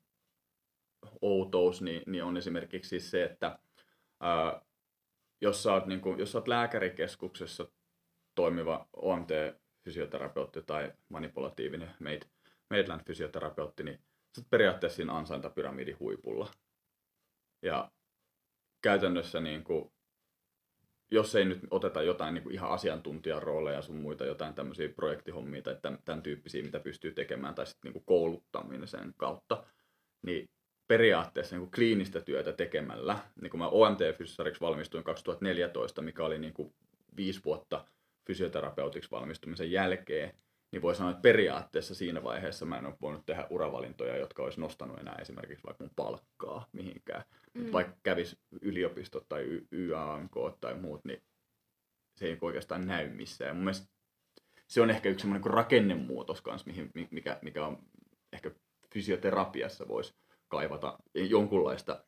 [1.22, 3.60] outous, niin, niin on esimerkiksi siis se, että
[4.20, 4.62] ää,
[5.42, 7.68] jos, sä oot, niin kuin, jos sä oot lääkärikeskuksessa
[8.36, 12.28] toimiva OMT-fysioterapeutti tai manipulatiivinen mate,
[12.70, 13.98] Maitland fysioterapeutti, niin
[14.36, 16.52] sä oot periaatteessa siinä ansaintapyramidin huipulla.
[17.62, 17.92] Ja
[18.82, 19.92] käytännössä niin kuin,
[21.14, 25.62] jos ei nyt oteta jotain niin kuin ihan asiantuntijan rooleja sun muita, jotain tämmöisiä projektihommia
[25.62, 29.64] tai tämän, tämän tyyppisiä, mitä pystyy tekemään, tai sitten niin kouluttamisen kautta,
[30.22, 30.50] niin
[30.88, 36.54] periaatteessa niin kuin kliinistä työtä tekemällä, niin kuin mä OMT-fyssariksi valmistuin 2014, mikä oli niin
[36.54, 36.74] kuin
[37.16, 37.86] viisi vuotta
[38.28, 40.34] fysioterapeutiksi valmistumisen jälkeen,
[40.74, 44.60] niin voi sanoa, että periaatteessa siinä vaiheessa mä en ole voinut tehdä uravalintoja, jotka olisi
[44.60, 47.24] nostanut enää esimerkiksi vaikka mun palkkaa mihinkään.
[47.54, 47.72] Mm.
[47.72, 50.32] Vaikka kävis yliopistot tai y- YANK
[50.62, 51.24] tai muut, niin
[52.16, 53.48] se ei oikeastaan näy missään.
[53.48, 53.88] Ja mun mielestä
[54.68, 57.84] se on ehkä yksi semmoinen rakennemuutos kanssa, mihin, mikä, mikä on
[58.32, 58.52] ehkä
[58.94, 60.16] fysioterapiassa voisi
[60.48, 62.06] kaivata jonkunlaista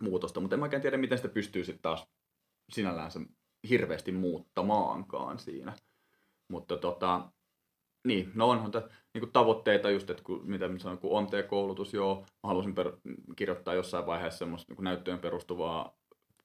[0.00, 2.08] muutosta, mutta en mäkään tiedä, miten sitä pystyy sitten taas
[2.72, 3.10] sinällään
[3.68, 5.76] hirveästi muuttamaankaan siinä.
[6.48, 7.30] Mutta tota,
[8.06, 11.94] niin, no onhan t- niin tavoitteita just, että kun, mitä mä sanoin, kun on koulutus
[11.94, 12.92] joo, mä halusin per,
[13.36, 15.96] kirjoittaa jossain vaiheessa semmoista niin näyttöön perustuvaa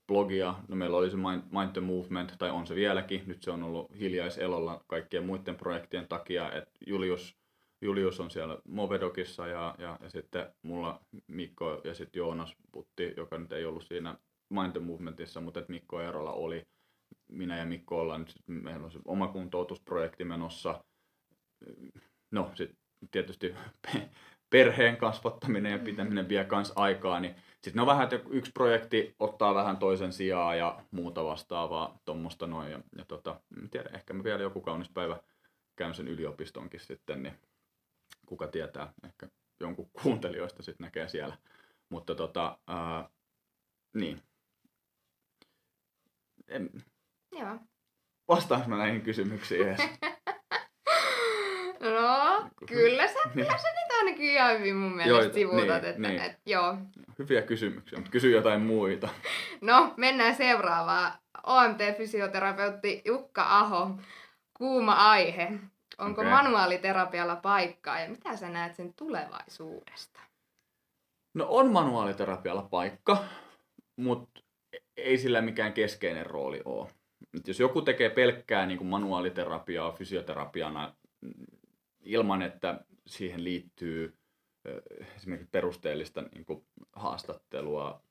[0.08, 0.56] blogia.
[0.68, 3.24] No meillä oli se Mind, Mind the Movement, tai on se vieläkin.
[3.26, 7.38] Nyt se on ollut hiljaiselolla kaikkien muiden projektien takia, että Julius,
[7.82, 13.38] Julius on siellä Movedokissa ja, ja, ja sitten mulla Mikko ja sitten Joonas Putti, joka
[13.38, 14.16] nyt ei ollut siinä
[14.50, 16.68] Mind the Movementissa, mutta että Mikko Eerola oli.
[17.28, 20.84] Minä ja Mikko ollaan nyt, meillä on se oma kuntoutusprojekti menossa.
[22.32, 22.78] No sitten
[23.12, 23.56] tietysti
[24.50, 29.16] perheen kasvattaminen ja pitäminen vie myös aikaa, niin sitten ne on vähän, että yksi projekti
[29.20, 32.72] ottaa vähän toisen sijaa ja muuta vastaavaa tuommoista noin.
[32.72, 35.20] Ja, ja tota, en tiedä, ehkä mä vielä joku kaunis päivä
[35.76, 37.34] käyn sen yliopistonkin sitten, niin
[38.26, 39.28] kuka tietää, ehkä
[39.60, 41.38] jonkun kuuntelijoista sitten näkee siellä.
[41.90, 43.10] Mutta tota, ää,
[43.94, 44.22] niin.
[46.48, 46.70] En,
[47.32, 47.60] Joo.
[48.28, 49.82] Vastaanko mä näihin kysymyksiin edes?
[51.82, 53.34] no, kyllä sä, niin.
[53.34, 55.82] kyllä sä niitä ainakin ihan hyvin mun mielestä Joita, sivuutat.
[55.82, 56.22] Niin, että, niin.
[56.22, 56.78] Et, joo.
[57.20, 59.10] Hyviä kysymyksiä, mutta kysy jotain muita.
[59.62, 61.12] No, mennään seuraavaan.
[61.44, 63.90] OMT-fysioterapeutti Jukka Aho.
[64.54, 65.52] Kuuma aihe.
[65.98, 66.34] Onko okay.
[66.34, 70.20] manuaaliterapialla paikkaa ja mitä sä näet sen tulevaisuudesta?
[71.34, 73.24] No on manuaaliterapialla paikka,
[73.96, 74.42] mutta
[74.98, 76.88] ei sillä mikään keskeinen rooli ole.
[77.38, 80.94] Et jos joku tekee pelkkää niin kuin manuaaliterapiaa fysioterapiana
[82.04, 84.18] ilman, että siihen liittyy
[85.16, 88.04] esimerkiksi perusteellista niin kuin haastattelua,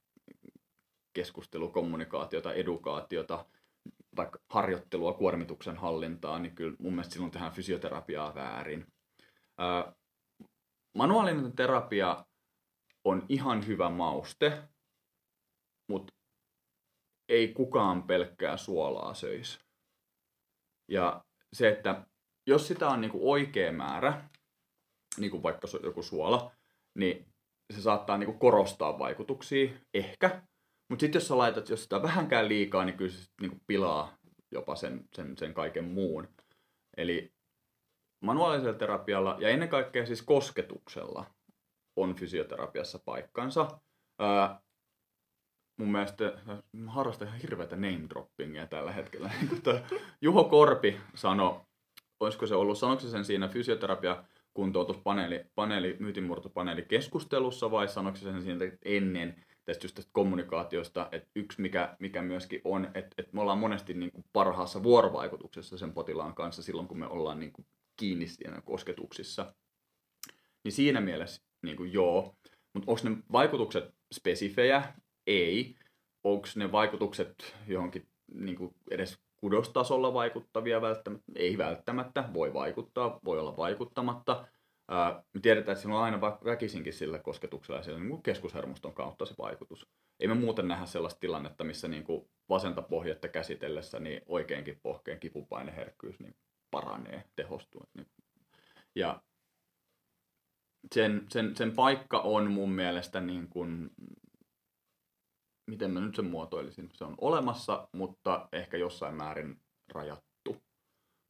[1.12, 3.46] keskustelukommunikaatiota, edukaatiota,
[4.16, 8.86] vaikka harjoittelua, kuormituksen hallintaa, niin kyllä mun mielestä silloin tehdään fysioterapiaa väärin.
[10.94, 12.24] manuaalinen terapia
[13.04, 14.62] on ihan hyvä mauste,
[15.88, 16.12] mutta
[17.28, 19.58] ei kukaan pelkkää suolaa söisi.
[20.88, 22.06] Ja se, että
[22.50, 24.24] jos sitä on niin kuin oikea määrä,
[25.18, 26.52] niin kuin vaikka joku suola,
[26.94, 27.26] niin
[27.74, 30.42] se saattaa niin kuin korostaa vaikutuksia, ehkä.
[30.88, 34.18] Mutta sitten jos sä laitat, jos sitä vähänkään liikaa, niin kyllä se niin kuin pilaa
[34.50, 36.28] jopa sen, sen, sen kaiken muun.
[36.96, 37.32] Eli
[38.20, 41.26] manuaalisella terapialla ja ennen kaikkea siis kosketuksella
[41.96, 43.80] on fysioterapiassa paikkansa.
[44.18, 44.60] Ää,
[45.78, 46.38] mun mielestä
[46.86, 49.30] harrastan ihan hirveätä name droppingia tällä hetkellä.
[50.22, 51.60] Juho Korpi sanoi,
[52.20, 58.22] olisiko se ollut, sanoiko se sen siinä fysioterapia kuntoutuspaneeli, paneeli, myytinmurtopaneeli keskustelussa vai sanoiko se
[58.22, 63.30] sen siinä ennen tästä just tästä kommunikaatiosta, että yksi mikä, mikä myöskin on, että, että
[63.32, 67.52] me ollaan monesti niin kuin parhaassa vuorovaikutuksessa sen potilaan kanssa silloin, kun me ollaan niin
[67.52, 69.54] kuin kiinni siinä kosketuksissa.
[70.64, 72.36] Niin siinä mielessä niin kuin joo,
[72.74, 74.94] mutta onko ne vaikutukset spesifejä?
[75.26, 75.76] Ei.
[76.24, 81.32] Onko ne vaikutukset johonkin niin kuin edes kudostasolla vaikuttavia välttämättä?
[81.36, 82.24] Ei välttämättä.
[82.34, 84.46] Voi vaikuttaa, voi olla vaikuttamatta.
[85.34, 89.34] Me tiedetään, että sillä on aina väkisinkin sillä kosketuksella ja sillä niin keskushermoston kautta se
[89.38, 89.86] vaikutus.
[90.20, 95.20] Ei me muuten nähdä sellaista tilannetta, missä niin kuin vasenta pohjetta käsitellessä niin oikeinkin pohkeen
[95.20, 96.34] kipupaineherkkyys niin
[96.70, 97.82] paranee, tehostuu.
[97.94, 98.06] Niin.
[98.94, 99.22] Ja
[100.94, 103.90] sen, sen, sen paikka on mun mielestä niin kuin
[105.70, 109.60] miten mä nyt sen muotoilisin, se on olemassa, mutta ehkä jossain määrin
[109.92, 110.62] rajattu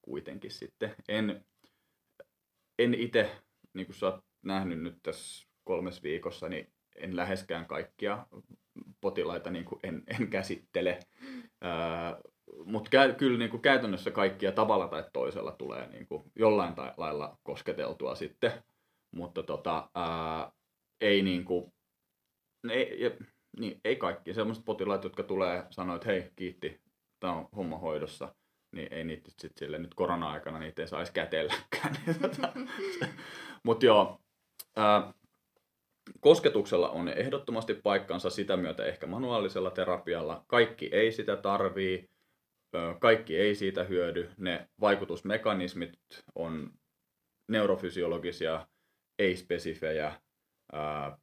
[0.03, 0.95] kuitenkin sitten.
[1.09, 1.45] En,
[2.79, 3.31] en itse,
[3.75, 8.27] niin kuin sä oot nähnyt nyt tässä kolmes viikossa, niin en läheskään kaikkia
[9.01, 10.99] potilaita niin kuin en, en käsittele.
[12.65, 17.39] Mutta kä- kyllä niin kuin käytännössä kaikkia tavalla tai toisella tulee niin kuin jollain lailla
[17.43, 18.53] kosketeltua sitten.
[19.11, 20.53] Mutta tota, ää,
[21.01, 21.73] ei niin kuin,
[22.71, 23.05] ei,
[23.59, 24.35] niin, ei kaikki.
[24.35, 26.81] Sellaiset potilaat, jotka tulee sanoa, että hei, kiitti,
[27.21, 28.35] tämä on homma hoidossa,
[28.73, 31.97] niin ei niitä sitten sille nyt korona-aikana niitä ei saisi kätelläkään.
[33.65, 34.21] Mutta joo,
[34.77, 35.13] ää,
[36.21, 40.45] kosketuksella on ehdottomasti paikkansa sitä myötä ehkä manuaalisella terapialla.
[40.47, 42.11] Kaikki ei sitä tarvii,
[42.99, 44.31] kaikki ei siitä hyödy.
[44.37, 45.93] Ne vaikutusmekanismit
[46.35, 46.71] on
[47.49, 48.67] neurofysiologisia,
[49.19, 50.21] ei-spesifejä,
[50.73, 51.19] ää,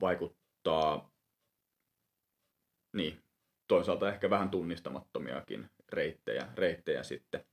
[0.00, 1.13] vaikuttaa
[2.94, 3.22] niin,
[3.68, 7.44] toisaalta ehkä vähän tunnistamattomiakin reittejä, reittejä sitten.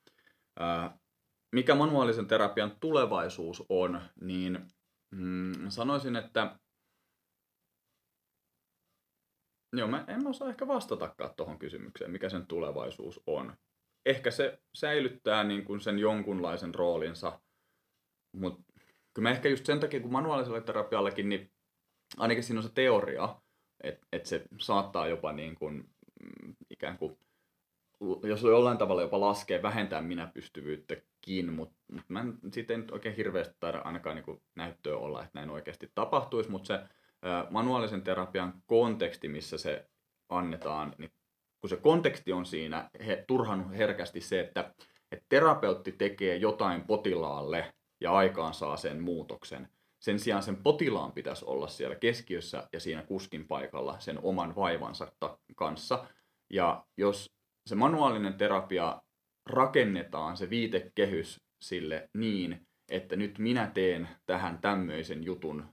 [0.60, 0.98] Ää,
[1.52, 4.68] mikä manuaalisen terapian tulevaisuus on, niin
[5.12, 6.56] mm, sanoisin, että
[9.74, 13.58] Joo, mä en osaa ehkä vastatakaan tuohon kysymykseen, mikä sen tulevaisuus on.
[14.06, 17.42] Ehkä se säilyttää niin kuin sen jonkunlaisen roolinsa,
[18.36, 18.64] mutta
[19.14, 21.52] kyllä mä ehkä just sen takia, kun manuaalisella terapiallakin, niin
[22.18, 23.42] ainakin siinä on se teoria,
[23.84, 27.18] että et se saattaa jopa niin kuin, mm, ikään kuin,
[28.24, 33.78] jos jollain tavalla jopa laskee, vähentää minäpystyvyyttäkin, mutta mut mä en sitten oikein hirveästi taida
[33.78, 36.80] ainakaan niin näyttöä olla, että näin oikeasti tapahtuisi, mutta se
[37.50, 39.90] manuaalisen terapian konteksti, missä se
[40.30, 41.12] annetaan, niin
[41.62, 44.74] kun se konteksti on siinä he, turhan herkästi se, että,
[45.12, 49.70] että terapeutti tekee jotain potilaalle ja aikaan saa sen muutoksen.
[50.02, 55.12] Sen sijaan sen potilaan pitäisi olla siellä keskiössä ja siinä kuskin paikalla sen oman vaivansa
[55.56, 56.08] kanssa.
[56.50, 57.36] Ja jos
[57.70, 59.02] se manuaalinen terapia
[59.46, 65.66] rakennetaan, se viitekehys sille niin, että nyt minä teen tähän tämmöisen jutun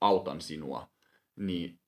[0.00, 0.88] autan sinua,
[1.36, 1.80] niin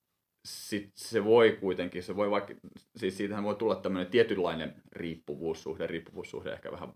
[0.45, 2.55] sit se voi kuitenkin, se voi vaikka,
[2.97, 6.93] siis siitähän voi tulla tämmöinen tietynlainen riippuvuussuhde, riippuvuussuhde ehkä vähän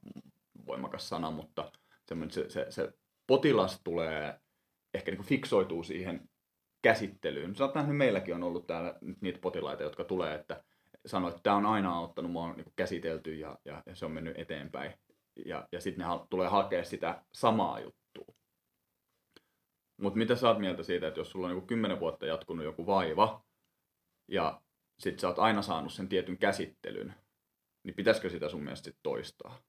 [0.66, 1.72] voimakas sana, mutta
[2.30, 2.92] se, se, se
[3.26, 4.40] potilas tulee,
[4.94, 6.28] ehkä niin fiksoituu siihen
[6.82, 7.54] käsittelyyn.
[7.60, 10.64] Oot nähnyt, meilläkin on ollut täällä niitä potilaita, jotka tulee, että
[11.06, 14.12] sanoo, että tämä on aina auttanut, mua on niin käsitelty ja, ja, ja, se on
[14.12, 14.94] mennyt eteenpäin.
[15.46, 18.34] Ja, ja sitten ne ha- tulee hakea sitä samaa juttua.
[20.00, 22.87] Mutta mitä sä oot mieltä siitä, että jos sulla on niinku kymmenen vuotta jatkunut joku
[22.87, 23.44] vaiva
[24.28, 24.62] ja
[24.98, 27.14] sit sä oot aina saanut sen tietyn käsittelyn,
[27.82, 29.62] niin pitäisikö sitä sun mielestä sit toistaa?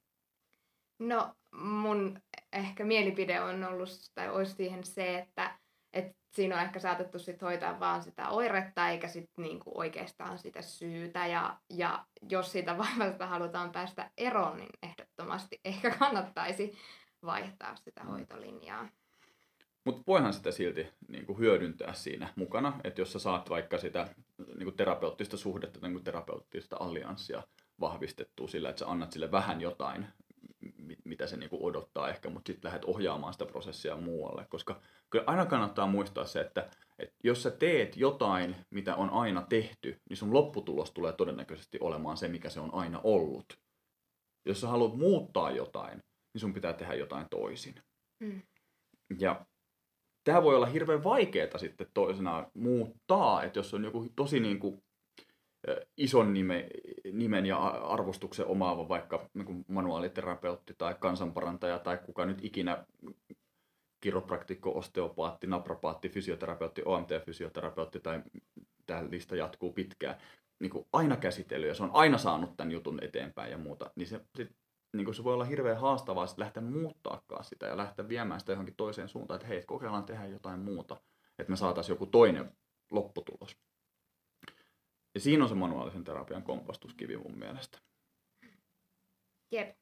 [1.00, 2.20] No mun
[2.54, 5.60] ehkä mielipide on ollut, tai olisi siihen se, että,
[5.94, 10.62] että siinä on ehkä saatettu sit hoitaa vaan sitä oiretta, eikä sit niinku oikeastaan sitä
[10.62, 11.28] syytä.
[11.28, 16.78] Ja, ja jos siitä vaivasta halutaan päästä eroon, niin ehdottomasti ehkä kannattaisi
[17.26, 18.90] vaihtaa sitä hoitolinjaa.
[19.86, 24.08] Mutta voihan sitä silti niin kuin hyödyntää siinä mukana, että jos sä saat vaikka sitä
[24.38, 27.44] niin kuin terapeuttista suhdetta tai niin terapeuttista allianssia
[27.80, 30.08] vahvistettua sillä, että sä annat sille vähän jotain,
[31.06, 34.46] mitä se niin kuin odottaa ehkä, mutta sitten lähdet ohjaamaan sitä prosessia muualle.
[34.50, 39.42] Koska kyllä aina kannattaa muistaa se, että, että jos sä teet jotain, mitä on aina
[39.42, 43.60] tehty, niin sun lopputulos tulee todennäköisesti olemaan se, mikä se on aina ollut.
[44.46, 46.04] Jos sä haluat muuttaa jotain,
[46.34, 47.76] niin sun pitää tehdä jotain toisin.
[48.20, 48.42] Mm.
[49.20, 49.46] Ja
[50.24, 54.85] tämä voi olla hirveän vaikeaa sitten toisena muuttaa, että jos on joku tosi niin kuin,
[55.97, 56.67] ison nime,
[57.12, 62.86] nimen ja arvostuksen omaava vaikka niin manuaaliterapeutti tai kansanparantaja tai kuka nyt ikinä
[64.01, 68.23] kiropraktikko, osteopaatti, naprapaatti, fysioterapeutti, OMT-fysioterapeutti tai
[68.86, 70.15] tämä lista jatkuu pitkään,
[70.60, 74.08] niin kuin aina käsitellyt ja se on aina saanut tämän jutun eteenpäin ja muuta, niin
[74.08, 74.51] se sit
[74.93, 78.51] niin kuin se voi olla hirveän haastavaa sitten lähteä muuttaakaan sitä ja lähteä viemään sitä
[78.51, 81.01] johonkin toiseen suuntaan, että hei, kokeillaan tehdä jotain muuta,
[81.39, 82.58] että me saataisiin joku toinen
[82.91, 83.58] lopputulos.
[85.15, 87.78] Ja siinä on se manuaalisen terapian kompastuskivi mun mielestä.
[89.51, 89.78] Jep.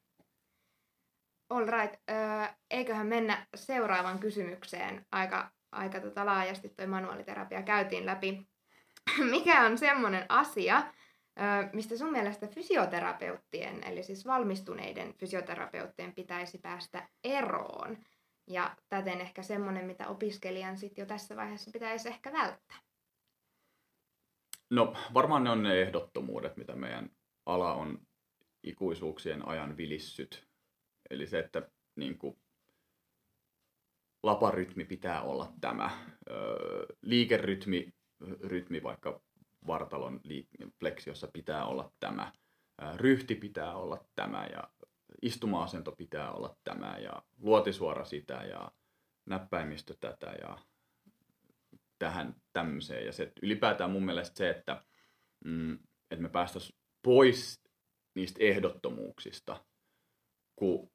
[1.50, 2.00] All right.
[2.10, 2.16] Öö,
[2.70, 5.06] eiköhän mennä seuraavaan kysymykseen.
[5.12, 8.48] Aika, aika tota laajasti toi manuaaliterapia käytiin läpi.
[9.30, 10.92] Mikä on semmoinen asia,
[11.72, 17.98] mistä sun mielestä fysioterapeuttien, eli siis valmistuneiden fysioterapeuttien pitäisi päästä eroon?
[18.46, 22.76] Ja täten ehkä semmoinen, mitä opiskelijan sitten jo tässä vaiheessa pitäisi ehkä välttää.
[24.70, 27.10] No varmaan ne on ne ehdottomuudet, mitä meidän
[27.46, 27.98] ala on
[28.62, 30.48] ikuisuuksien ajan vilissyt.
[31.10, 32.38] Eli se, että niin kuin,
[34.22, 35.90] laparytmi pitää olla tämä.
[36.30, 37.94] Öö, liikerytmi
[38.40, 39.20] rytmi vaikka
[39.66, 40.20] vartalon
[40.78, 42.32] fleksiossa pitää olla tämä,
[42.96, 44.70] ryhti pitää olla tämä ja
[45.22, 48.72] istuma-asento pitää olla tämä ja luotisuora sitä ja
[49.26, 50.58] näppäimistö tätä ja
[51.98, 53.06] tähän tämmöiseen.
[53.06, 54.84] Ja se, ylipäätään mun mielestä se, että,
[55.44, 55.74] mm,
[56.10, 57.62] että me päästäisiin pois
[58.14, 59.64] niistä ehdottomuuksista,
[60.56, 60.90] kun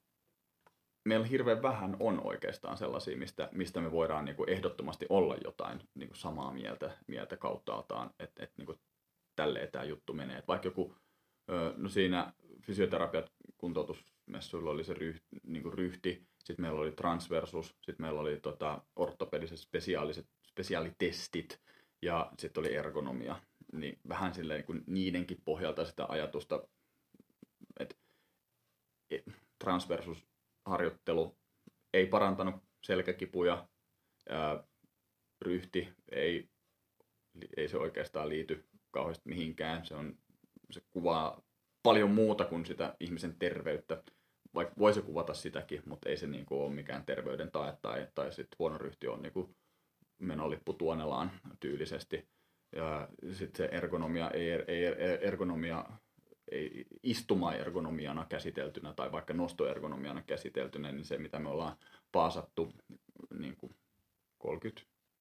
[1.05, 5.80] meillä hirveän vähän on oikeastaan sellaisia, mistä, mistä me voidaan niin kuin ehdottomasti olla jotain
[5.95, 8.80] niin kuin samaa mieltä, mieltä kauttaaltaan, että et, niin
[9.36, 10.38] tälleen tämä juttu menee.
[10.38, 10.95] Et vaikka joku,
[11.78, 18.05] no siinä fysioterapiat kuntoutusmessuilla oli se ryhti, niin kuin ryhti sitten meillä oli transversus, sitten
[18.05, 21.61] meillä oli tota, ortopediset spesiaaliset, spesiaalitestit
[22.01, 23.41] ja sitten oli ergonomia.
[23.73, 26.67] Niin vähän silleen niin niidenkin pohjalta sitä ajatusta,
[27.79, 27.95] että
[29.63, 30.27] transversus
[30.65, 31.37] harjoittelu
[31.93, 33.67] ei parantanut selkäkipuja,
[34.29, 34.63] ää,
[35.41, 36.49] ryhti ei,
[37.57, 39.85] ei se oikeastaan liity kauheasti mihinkään.
[39.85, 40.17] Se, on,
[40.71, 41.41] se kuvaa
[41.83, 44.03] paljon muuta kuin sitä ihmisen terveyttä.
[44.53, 48.31] vaikka voisi kuvata sitäkin, mutta ei se niin kuin ole mikään terveyden tae tai, tai
[48.31, 49.55] sitten huono ryhti on niin kuin
[50.20, 52.28] menolippu tuonelaan tyylisesti.
[52.76, 54.86] Ja sitten se ergonomia, ei, ei,
[55.22, 55.86] ergonomia
[56.51, 61.78] ei istuma-ergonomiana käsiteltynä tai vaikka nostoergonomiana käsiteltynä, niin se mitä me ollaan
[62.11, 62.74] paasattu
[63.39, 63.76] niin kuin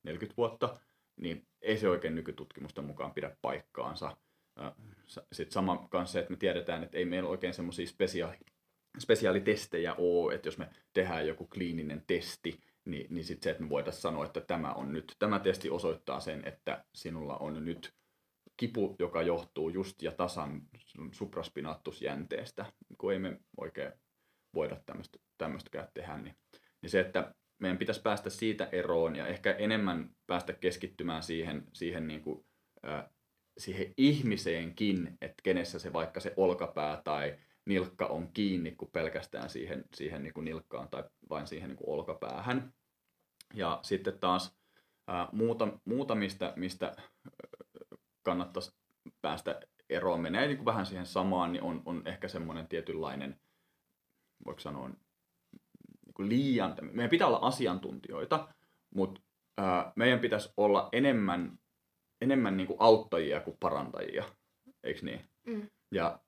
[0.09, 0.79] 30-40 vuotta,
[1.17, 4.17] niin ei se oikein nykytutkimusten mukaan pidä paikkaansa.
[5.33, 8.37] Sitten sama kanssa se, että me tiedetään, että ei meillä oikein semmoisia spesiaali,
[8.99, 13.69] spesiaalitestejä ole, että jos me tehdään joku kliininen testi, niin, niin sitten se, että me
[13.69, 17.95] voitaisiin sanoa, että tämä on nyt, tämä testi osoittaa sen, että sinulla on nyt
[18.57, 20.63] kipu, joka johtuu just ja tasan
[21.13, 23.93] supraspinaattusjänteestä, kun ei me oikein
[24.55, 26.37] voida tämmöistä, tämmöistäkään tehdä, niin,
[26.83, 32.09] niin se, että meidän pitäisi päästä siitä eroon ja ehkä enemmän päästä keskittymään siihen, siihen,
[32.09, 32.47] niin kuin,
[32.87, 33.05] äh,
[33.59, 39.85] siihen ihmiseenkin, että kenessä se vaikka se olkapää tai nilkka on kiinni kuin pelkästään siihen,
[39.95, 42.73] siihen niin kuin nilkkaan tai vain siihen niin kuin olkapäähän.
[43.55, 44.59] Ja sitten taas
[45.07, 46.97] ää, muuta, muuta mistä, mistä
[48.23, 48.77] kannattaisi
[49.23, 53.41] päästä eroon, menee niin kuin vähän siihen samaan, niin on, on ehkä semmoinen tietynlainen,
[54.47, 58.49] voiko sanoa, niin kuin liian, meidän pitää olla asiantuntijoita,
[58.95, 59.21] mutta
[59.59, 61.59] ää, meidän pitäisi olla enemmän,
[62.21, 64.25] enemmän niin kuin auttajia kuin parantajia,
[64.85, 65.31] eikö niin?
[65.47, 65.71] Mm.
[65.91, 66.19] Ja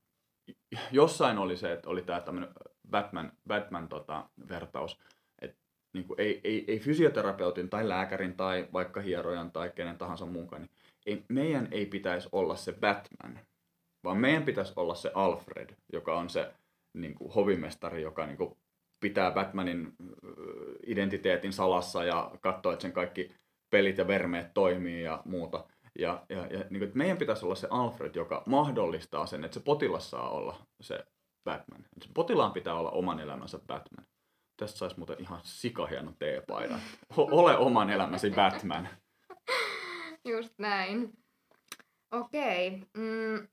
[0.92, 2.54] jossain oli se, että oli tämä tämmöinen
[2.90, 4.98] Batman, Batman tota, vertaus,
[5.92, 10.62] niin kuin ei, ei, ei fysioterapeutin tai lääkärin tai vaikka hierojan tai kenen tahansa muunkaan,
[10.62, 10.70] niin
[11.06, 13.40] ei, meidän ei pitäisi olla se Batman,
[14.04, 16.52] vaan meidän pitäisi olla se Alfred, joka on se
[16.94, 18.56] niin kuin, hovimestari, joka niin kuin,
[19.00, 19.92] pitää Batmanin
[20.86, 23.34] identiteetin salassa ja katsoo, että sen kaikki
[23.70, 25.64] pelit ja vermeet toimii ja muuta.
[25.98, 29.64] Ja, ja, ja niin kuin, meidän pitäisi olla se Alfred, joka mahdollistaa sen, että se
[29.64, 31.04] potilas saa olla se
[31.44, 31.84] Batman.
[32.02, 34.06] Se potilaan pitää olla oman elämänsä Batman.
[34.60, 36.78] Tästä saisi muuten ihan sikahieno teepaida.
[37.16, 38.88] Ole oman elämäsi Batman.
[40.24, 41.12] Just näin.
[42.10, 42.70] Okei.
[42.96, 43.48] Mm.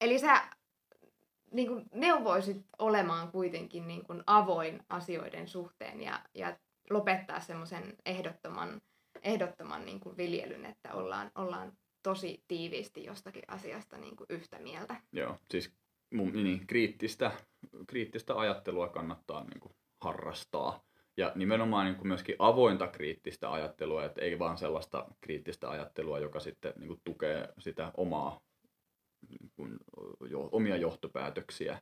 [0.00, 0.42] Eli sä
[1.50, 6.56] niin kuin neuvoisit olemaan kuitenkin niin kuin avoin asioiden suhteen ja, ja
[6.90, 8.80] lopettaa semmoisen ehdottoman
[9.22, 11.72] ehdottoman niin kuin viljelyn, että ollaan, ollaan
[12.02, 14.96] tosi tiiviisti jostakin asiasta niin kuin yhtä mieltä.
[15.12, 15.72] Joo, siis
[16.14, 17.32] mun, niin, kriittistä,
[17.86, 20.80] kriittistä ajattelua kannattaa niin kuin harrastaa.
[21.16, 26.40] Ja nimenomaan niin kuin myöskin avointa kriittistä ajattelua, että ei vaan sellaista kriittistä ajattelua, joka
[26.40, 28.40] sitten niin kuin tukee sitä omaa,
[29.28, 29.76] niin kuin,
[30.30, 31.78] jo, omia johtopäätöksiä.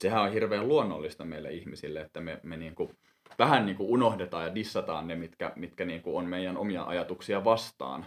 [0.00, 2.96] Sehän on hirveän luonnollista meille ihmisille, että me, me niin kuin,
[3.38, 7.44] vähän niin kuin unohdetaan ja dissataan ne, mitkä, mitkä niin kuin on meidän omia ajatuksia
[7.44, 8.06] vastaan.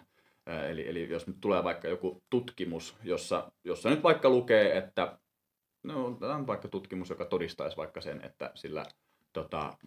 [0.70, 5.18] Eli, eli jos nyt tulee vaikka joku tutkimus, jossa, jossa nyt vaikka lukee, että
[5.84, 8.86] no, tämä on vaikka tutkimus, joka todistaisi vaikka sen, että sillä
[9.34, 9.78] tota,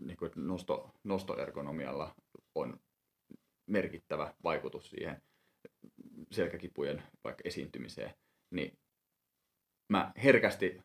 [0.00, 2.14] niin kuin nosto, nostoergonomialla
[2.54, 2.80] on
[3.66, 5.22] merkittävä vaikutus siihen
[6.30, 8.14] selkäkipujen vaikka esiintymiseen,
[8.50, 8.78] niin
[9.88, 10.82] mä herkästi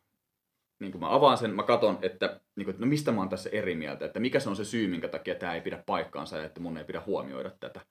[0.79, 3.49] niin kun mä avaan sen, mä katson, että, niin kun, no mistä mä oon tässä
[3.49, 6.45] eri mieltä, että mikä se on se syy, minkä takia tämä ei pidä paikkaansa ja
[6.45, 7.81] että mun ei pidä huomioida tätä.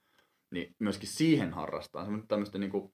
[0.51, 2.93] Niin myöskin siihen harrastaa semmoista tämmöistä niin kuin,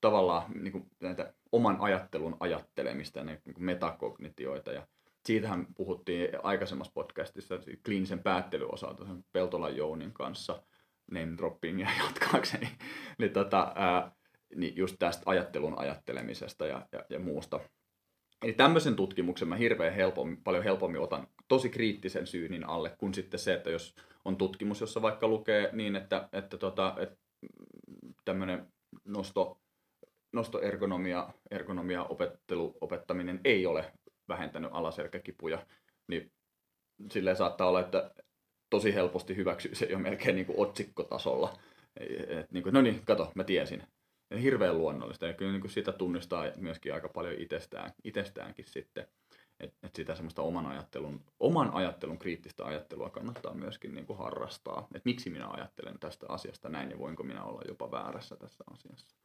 [0.00, 4.72] tavallaan niin kuin, näitä oman ajattelun ajattelemista ja niin kuin metakognitioita.
[4.72, 4.86] Ja
[5.30, 10.62] siitähän puhuttiin aikaisemmassa podcastissa kliinisen päättelyn osalta Peltolan Jounin kanssa
[11.10, 12.68] name droppingia jatkaakseni.
[13.18, 14.12] niin, tota, ää,
[14.56, 17.60] niin just tästä ajattelun ajattelemisesta ja, ja, ja muusta.
[18.42, 23.40] Eli tämmöisen tutkimuksen mä hirveän helpommin, paljon helpommin otan tosi kriittisen syynin alle, kuin sitten
[23.40, 27.16] se, että jos on tutkimus, jossa vaikka lukee niin, että, että, tota, että
[28.24, 28.66] tämmöinen
[29.04, 29.60] nosto,
[30.32, 33.92] nostoergonomia ergonomia opettelu, opettaminen ei ole
[34.30, 35.66] vähentänyt alaselkäkipuja,
[36.08, 36.32] niin
[37.10, 38.10] silleen saattaa olla, että
[38.70, 41.56] tosi helposti hyväksyy se jo melkein niin kuin otsikkotasolla.
[42.28, 43.82] Et, niin kuin, no niin, kato, mä tiesin
[44.42, 45.26] hirveän luonnollista.
[45.26, 49.06] Ja kyllä niin kuin sitä tunnistaa myöskin aika paljon itsestään, itsestäänkin sitten.
[49.60, 54.86] Että et sitä semmoista oman ajattelun, oman ajattelun kriittistä ajattelua kannattaa myöskin niin kuin harrastaa.
[54.94, 59.16] Että miksi minä ajattelen tästä asiasta näin ja voinko minä olla jopa väärässä tässä asiassa.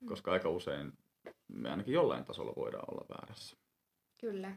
[0.00, 0.08] Mm.
[0.08, 0.92] Koska aika usein
[1.48, 3.56] me ainakin jollain tasolla voidaan olla väärässä.
[4.20, 4.52] Kyllä.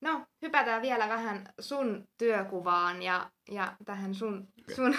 [0.00, 4.96] No, hypätään vielä vähän sun työkuvaan ja, ja tähän sun, sun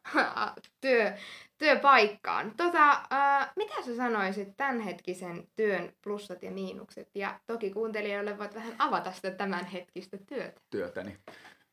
[0.80, 1.12] työ,
[1.58, 2.54] työpaikkaan.
[2.56, 7.08] Tota, äh, mitä sä sanoisit tämänhetkisen työn plussat ja miinukset?
[7.14, 10.60] Ja toki kuuntelijoille voit vähän avata sitä tämänhetkistä työtä.
[10.70, 11.18] Työtäni.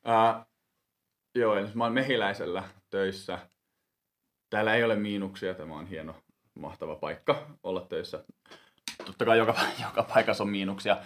[0.08, 0.46] Äh,
[1.34, 3.38] joo, eli mä oon mehiläisellä töissä.
[4.50, 6.14] Täällä ei ole miinuksia, tämä on hieno,
[6.54, 8.24] mahtava paikka olla töissä.
[9.10, 9.54] Totta kai joka,
[9.86, 10.96] joka paikassa on miinuksia.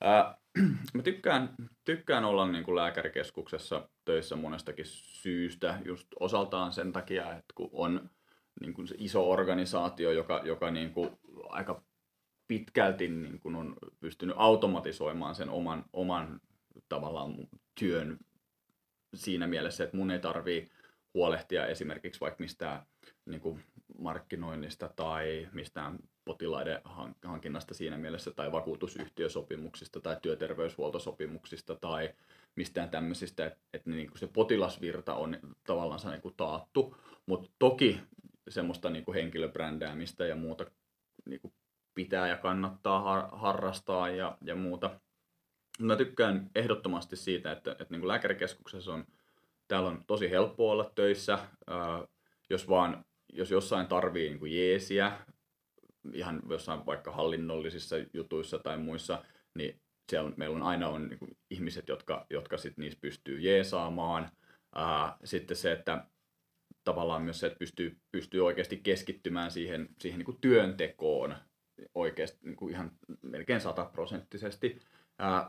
[0.00, 0.38] Ää,
[0.94, 7.52] mä tykkään, tykkään olla niin kuin lääkärikeskuksessa töissä monestakin syystä, just osaltaan sen takia, että
[7.54, 8.10] kun on
[8.60, 11.10] niin kuin se iso organisaatio, joka, joka niin kuin
[11.48, 11.82] aika
[12.48, 16.40] pitkälti niin kuin on pystynyt automatisoimaan sen oman, oman
[16.88, 17.34] tavallaan
[17.80, 18.18] työn
[19.14, 20.70] siinä mielessä, että mun ei tarvii
[21.14, 22.82] huolehtia esimerkiksi vaikka mistään
[23.26, 23.64] niin kuin
[23.98, 25.98] markkinoinnista tai mistään
[26.30, 26.80] potilaiden
[27.24, 32.10] hankinnasta siinä mielessä tai vakuutusyhtiösopimuksista tai työterveyshuoltosopimuksista tai
[32.56, 38.00] mistään tämmöisistä, että, että niin se potilasvirta on tavallaan niin kuin taattu, mutta toki
[38.48, 40.66] semmoista niin henkilöbrändäämistä ja muuta
[41.24, 41.40] niin
[41.94, 45.00] pitää ja kannattaa har- harrastaa ja, ja muuta.
[45.78, 49.04] Mä tykkään ehdottomasti siitä, että, että niin lääkärikeskuksessa on,
[49.68, 52.06] täällä on tosi helppo olla töissä, ää,
[52.50, 55.12] jos vaan jos jossain tarvii niin kuin jeesiä,
[56.12, 59.24] ihan jossain vaikka hallinnollisissa jutuissa tai muissa,
[59.54, 59.80] niin
[60.10, 64.30] siellä meillä on aina on niin kuin ihmiset, jotka, jotka sit niissä pystyy jeesaamaan.
[64.74, 66.04] Ää, sitten se, että
[66.84, 71.36] tavallaan myös se, että pystyy, pystyy oikeasti keskittymään siihen, siihen niin kuin työntekoon
[71.94, 72.90] oikeasti niin kuin ihan
[73.22, 74.80] melkein sataprosenttisesti.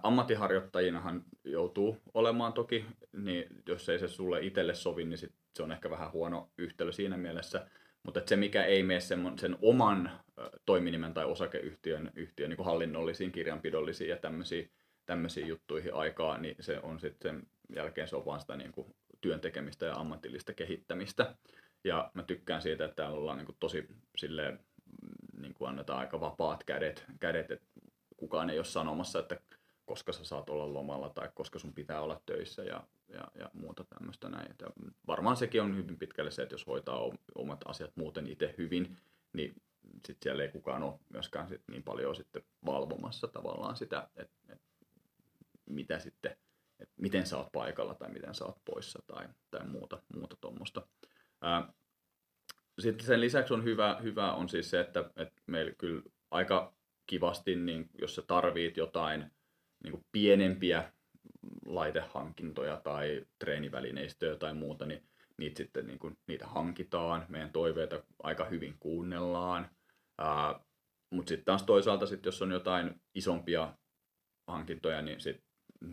[0.03, 5.71] ammattiharjoittajinahan joutuu olemaan toki, niin jos ei se sulle itselle sovi, niin sit se on
[5.71, 7.67] ehkä vähän huono yhtälö siinä mielessä.
[8.03, 10.11] Mutta se, mikä ei mene sen, sen oman
[10.65, 14.71] toiminimen tai osakeyhtiön yhtiön niin hallinnollisiin, kirjanpidollisiin ja tämmöisiin,
[15.05, 18.95] tämmöisiin juttuihin aikaa, niin se on sitten sen jälkeen se on vaan sitä niin kuin
[19.21, 21.35] työn tekemistä ja ammatillista kehittämistä.
[21.83, 23.87] Ja mä tykkään siitä, että täällä ollaan niin kuin tosi
[24.17, 24.59] silleen,
[25.41, 27.67] niin kuin annetaan aika vapaat kädet, kädet että
[28.17, 29.39] kukaan ei ole sanomassa, että
[29.85, 32.83] koska sä saat olla lomalla tai koska sun pitää olla töissä ja,
[33.13, 34.55] ja, ja muuta tämmöistä näin.
[34.61, 34.69] Ja
[35.07, 38.97] varmaan sekin on hyvin pitkälle se, että jos hoitaa omat asiat muuten itse hyvin,
[39.33, 39.61] niin
[39.93, 44.65] sitten siellä ei kukaan ole myöskään sit niin paljon sitten valvomassa tavallaan sitä, että, että
[45.65, 46.31] mitä sitten,
[46.79, 50.87] että miten sä oot paikalla tai miten sä oot poissa tai, tai muuta, muuta.
[52.79, 56.01] Sitten sen lisäksi on hyvä, hyvä on siis se, että, että meillä kyllä
[56.31, 56.73] aika
[57.07, 59.31] kivasti, niin jos sä tarvit jotain
[59.83, 60.93] niin pienempiä
[61.65, 65.03] laitehankintoja tai treenivälineistöjä tai muuta, niin
[65.37, 69.69] niitä sitten niin kuin, niitä hankitaan, meidän toiveita aika hyvin kuunnellaan.
[71.09, 73.73] Mutta sitten taas toisaalta, sit, jos on jotain isompia
[74.47, 75.43] hankintoja, niin sit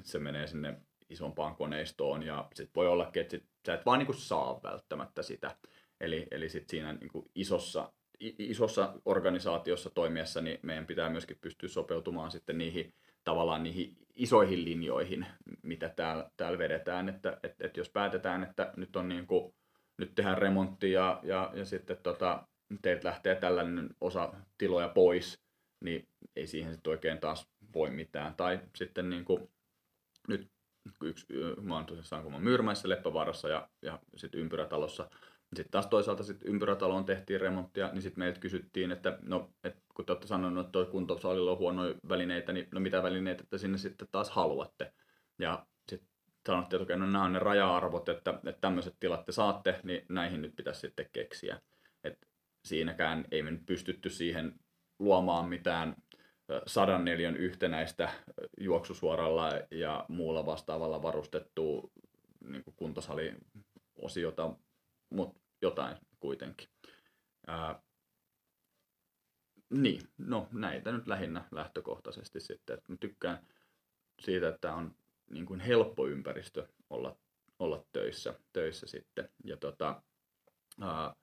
[0.03, 4.14] se menee sinne isompaan koneistoon ja sitten voi olla, että sit, sä et vaan niin
[4.14, 5.57] saa välttämättä sitä.
[6.01, 12.31] Eli, eli sit siinä niin isossa, isossa organisaatiossa toimiessa niin meidän pitää myöskin pystyä sopeutumaan
[12.31, 15.27] sitten niihin tavallaan niihin isoihin linjoihin,
[15.62, 17.09] mitä täällä, täällä vedetään.
[17.09, 19.55] Että et, et jos päätetään, että nyt, on niin kuin,
[19.99, 22.49] nyt tehdään remontti ja, ja, ja sitten tota,
[22.83, 25.41] teiltä lähtee tällainen osa tiloja pois,
[25.85, 28.35] niin ei siihen sitten oikein taas voi mitään.
[28.35, 29.51] Tai sitten niin kuin,
[30.29, 30.51] nyt
[31.03, 31.27] yksi,
[31.62, 35.11] mä oon tosissaan kun mä Myyrmäissä Leppävaarassa ja, ja sitten Ympyrätalossa
[35.57, 40.07] sitten taas toisaalta sit ympyrätaloon tehtiin remonttia, niin sitten meiltä kysyttiin, että no, et kun
[40.07, 44.09] te olette sanoneet, että kuntosalilla on huonoja välineitä, niin no mitä välineitä te sinne sitten
[44.12, 44.92] taas haluatte.
[45.38, 46.09] Ja sitten
[46.46, 50.07] sanottiin, että okei, no nämä on ne raja-arvot, että, että tämmöiset tilat te saatte, niin
[50.09, 51.61] näihin nyt pitäisi sitten keksiä.
[52.05, 52.18] Et
[52.64, 54.55] siinäkään ei me nyt pystytty siihen
[54.99, 55.96] luomaan mitään
[56.66, 58.09] sadan neljän yhtenäistä
[58.61, 61.90] juoksusuoralla ja muulla vastaavalla varustettua
[62.49, 64.55] niin kuntosaliosiota,
[65.11, 66.68] mutta jotain kuitenkin.
[67.46, 67.82] Ää,
[69.70, 72.74] niin, no näitä nyt lähinnä lähtökohtaisesti sitten.
[72.74, 73.46] Että mä tykkään
[74.20, 74.94] siitä, että on
[75.30, 77.16] niin kuin helppo ympäristö olla,
[77.59, 79.28] olla töissä, töissä sitten.
[79.44, 80.02] Ja tota,
[80.80, 81.14] ää,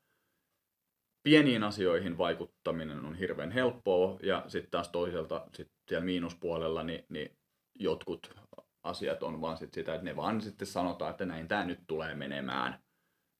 [1.23, 7.37] pieniin asioihin vaikuttaminen on hirveän helppoa ja sitten taas toiselta sit siellä miinuspuolella niin, niin
[7.79, 8.35] jotkut
[8.83, 12.15] asiat on vaan sit sitä, että ne vaan sitten sanotaan, että näin tämä nyt tulee
[12.15, 12.84] menemään.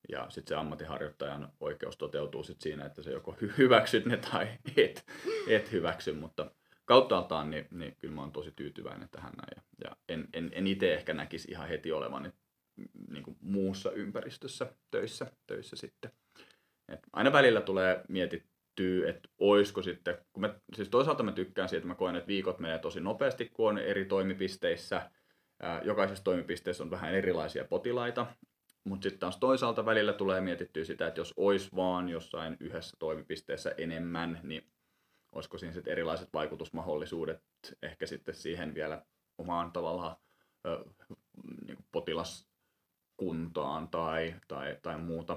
[0.08, 5.06] Ja sitten se ammattiharjoittajan oikeus toteutuu sit siinä, että se joko hyväksyt ne tai et,
[5.48, 6.50] et hyväksy, mutta
[6.84, 9.56] kauttaaltaan niin, niin kyllä mä oon tosi tyytyväinen tähän näin.
[9.56, 12.32] Ja, ja en, en, en itse ehkä näkisi ihan heti olevani
[13.10, 16.10] niin kuin muussa ympäristössä töissä, töissä sitten.
[16.88, 21.78] Et aina välillä tulee mietittyä, että oisko sitten, kun mä, siis toisaalta mä tykkään siitä,
[21.78, 25.10] että mä koen, että viikot menee tosi nopeasti, kun on eri toimipisteissä.
[25.82, 28.26] Jokaisessa toimipisteessä on vähän erilaisia potilaita,
[28.86, 33.74] mutta sitten taas toisaalta välillä tulee mietittyä sitä, että jos olisi vaan jossain yhdessä toimipisteessä
[33.78, 34.70] enemmän, niin
[35.32, 37.42] olisiko siinä sitten erilaiset vaikutusmahdollisuudet
[37.82, 39.04] ehkä sitten siihen vielä
[39.38, 40.16] omaan tavallaan
[40.66, 40.84] ö,
[41.66, 45.36] niin potilaskuntaan tai, tai, tai muuta.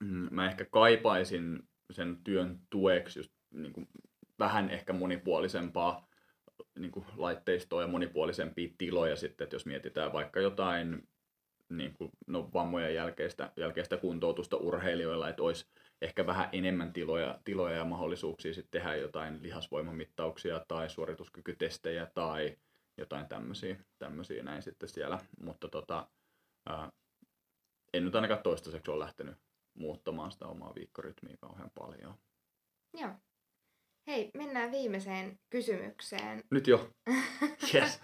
[0.00, 3.88] Mm, mä ehkä kaipaisin sen työn tueksi just niin kuin
[4.38, 6.08] vähän ehkä monipuolisempaa
[6.78, 11.08] niin kuin laitteistoa ja monipuolisempia tiloja sitten, että jos mietitään vaikka jotain
[11.68, 15.66] niin kuin, no, vammojen jälkeistä, jälkeistä kuntoutusta urheilijoilla, että olisi
[16.02, 22.56] ehkä vähän enemmän tiloja, tiloja ja mahdollisuuksia sitten tehdä jotain lihasvoimamittauksia tai suorituskykytestejä tai
[22.98, 25.18] jotain tämmöisiä, tämmöisiä näin sitten siellä.
[25.40, 26.08] Mutta tota,
[26.66, 26.92] ää,
[27.92, 29.36] en nyt ainakaan toistaiseksi ole lähtenyt
[29.74, 32.14] muuttamaan sitä omaa viikkorytmiä kauhean paljon.
[32.94, 33.10] Joo.
[34.06, 36.44] Hei, mennään viimeiseen kysymykseen.
[36.50, 36.90] Nyt jo.
[37.74, 38.00] Yes.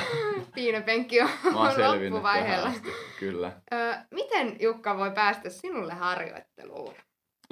[0.54, 1.28] Piinapenkki on
[1.76, 2.72] tähän loppuvaiheella.
[3.18, 3.52] Kyllä.
[3.72, 6.94] Ö, miten Jukka voi päästä sinulle harjoitteluun?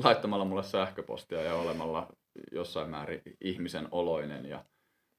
[0.05, 2.07] Laittamalla mulle sähköpostia ja olemalla
[2.53, 4.64] jossain määrin ihmisen oloinen ja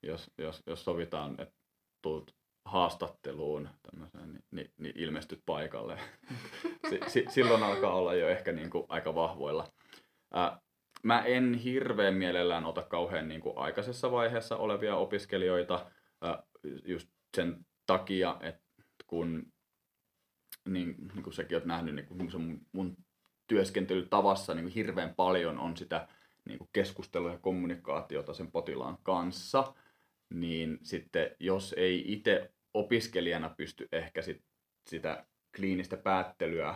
[0.03, 1.55] jos, jos, jos sovitaan, että
[2.01, 5.97] tulet haastatteluun niin, niin, niin ilmestyt paikalle.
[6.89, 9.67] si, si, silloin alkaa olla jo ehkä niin kuin aika vahvoilla.
[10.33, 10.59] Ää,
[11.03, 15.91] mä en hirveän mielellään ota kauhean niin kuin aikaisessa vaiheessa olevia opiskelijoita
[16.85, 18.61] just sen takia, että
[19.07, 19.53] kun
[20.65, 22.97] niin, niin kuin säkin oot nähnyt, niin kuin se mun, mun
[23.47, 26.07] työskentelytavassa niin kuin hirveän paljon on sitä
[26.45, 29.73] niin kuin keskustelua ja kommunikaatiota sen potilaan kanssa,
[30.33, 34.43] niin sitten jos ei itse opiskelijana pysty ehkä sit,
[34.89, 36.75] sitä kliinistä päättelyä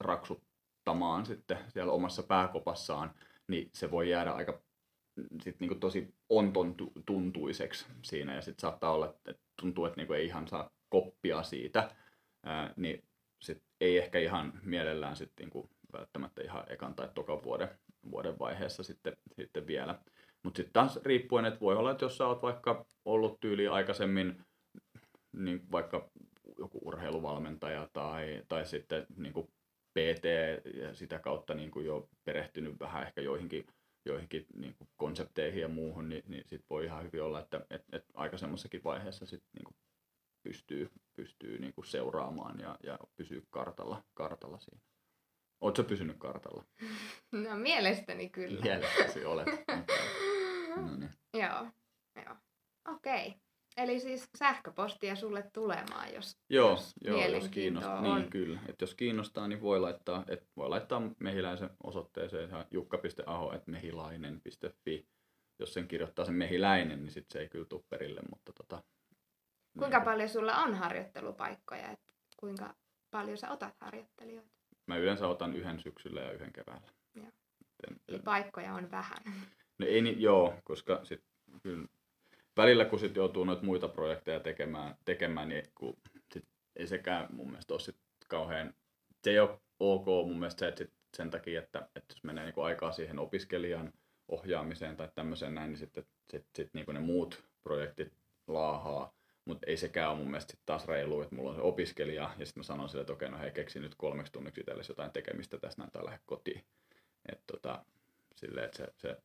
[0.00, 3.14] raksuttamaan sitten siellä omassa pääkopassaan,
[3.48, 4.62] niin se voi jäädä aika
[5.42, 10.12] sit niinku tosi onton tu- tuntuiseksi siinä ja sitten saattaa olla, että tuntuu, että niinku
[10.12, 11.90] ei ihan saa koppia siitä,
[12.44, 13.02] ää, niin
[13.42, 17.68] sit ei ehkä ihan mielellään sit niinku välttämättä ihan ekan tai tokan vuoden,
[18.10, 19.98] vuoden vaiheessa sitten, sitten vielä.
[20.42, 24.44] Mutta sitten taas riippuen, että voi olla, että jos sä oot vaikka ollut tyyli aikaisemmin
[25.36, 26.10] niin vaikka
[26.58, 29.46] joku urheiluvalmentaja tai, tai sitten niin kuin
[29.98, 30.24] PT
[30.74, 33.66] ja sitä kautta niin kuin jo perehtynyt vähän ehkä joihinkin,
[34.04, 37.84] joihinkin niin kuin konsepteihin ja muuhun, niin, niin sit voi ihan hyvin olla, että et,
[37.92, 39.76] et aikaisemmassakin vaiheessa sit niin kuin
[40.42, 44.80] pystyy, pystyy niin kuin seuraamaan ja, ja pysyy kartalla, kartalla siinä.
[45.60, 46.64] Oletko pysynyt kartalla?
[47.32, 48.60] No mielestäni kyllä.
[48.60, 49.48] Mielestäsi olet.
[50.72, 50.84] Okay.
[50.84, 51.10] No niin.
[51.34, 51.66] Joo,
[52.16, 52.36] joo.
[52.88, 53.26] Okei.
[53.26, 53.40] Okay.
[53.82, 58.20] Eli siis sähköpostia sulle tulemaan, jos, Joo, jos joo jos kiinnostaa, on.
[58.20, 58.60] niin kyllä.
[58.68, 65.08] Et jos kiinnostaa, niin voi laittaa, et voi laittaa mehiläisen osoitteeseen ihan jukka.aho.mehilainen.fi.
[65.58, 68.82] Jos sen kirjoittaa sen mehiläinen, niin sit se ei kyllä tule perille, mutta tota,
[69.78, 71.90] Kuinka niin, paljon sulla on harjoittelupaikkoja?
[71.90, 72.00] Et
[72.36, 72.74] kuinka
[73.10, 74.50] paljon sä otat harjoittelijoita?
[74.86, 76.88] Mä yleensä otan yhden syksyllä ja yhden keväällä.
[77.14, 77.26] Joo.
[78.08, 79.18] Eli paikkoja on vähän.
[79.78, 81.24] No ei niin, joo, koska sit
[81.62, 81.86] kyllä
[82.60, 85.96] välillä kun sit joutuu noita muita projekteja tekemään, tekemään niin kun
[86.34, 86.44] sit
[86.76, 87.96] ei sekään mun mielestä ole sit
[88.28, 88.74] kauhean,
[89.24, 92.44] se ei ole ok mun mielestä se, että sit sen takia, että, että jos menee
[92.44, 93.92] niinku aikaa siihen opiskelijan
[94.28, 98.12] ohjaamiseen tai tämmöiseen näin, niin sitten sit, sit niinku ne muut projektit
[98.46, 99.14] laahaa.
[99.44, 102.46] Mutta ei sekään ole mun mielestä sit taas reilu, että mulla on se opiskelija ja
[102.46, 105.58] sitten mä sanon sille, että okei, no hei, keksi nyt kolmeksi tunniksi itsellesi jotain tekemistä
[105.58, 106.64] tässä näin tai lähde kotiin.
[107.28, 107.84] Että tota,
[108.36, 109.16] silleen, että se, se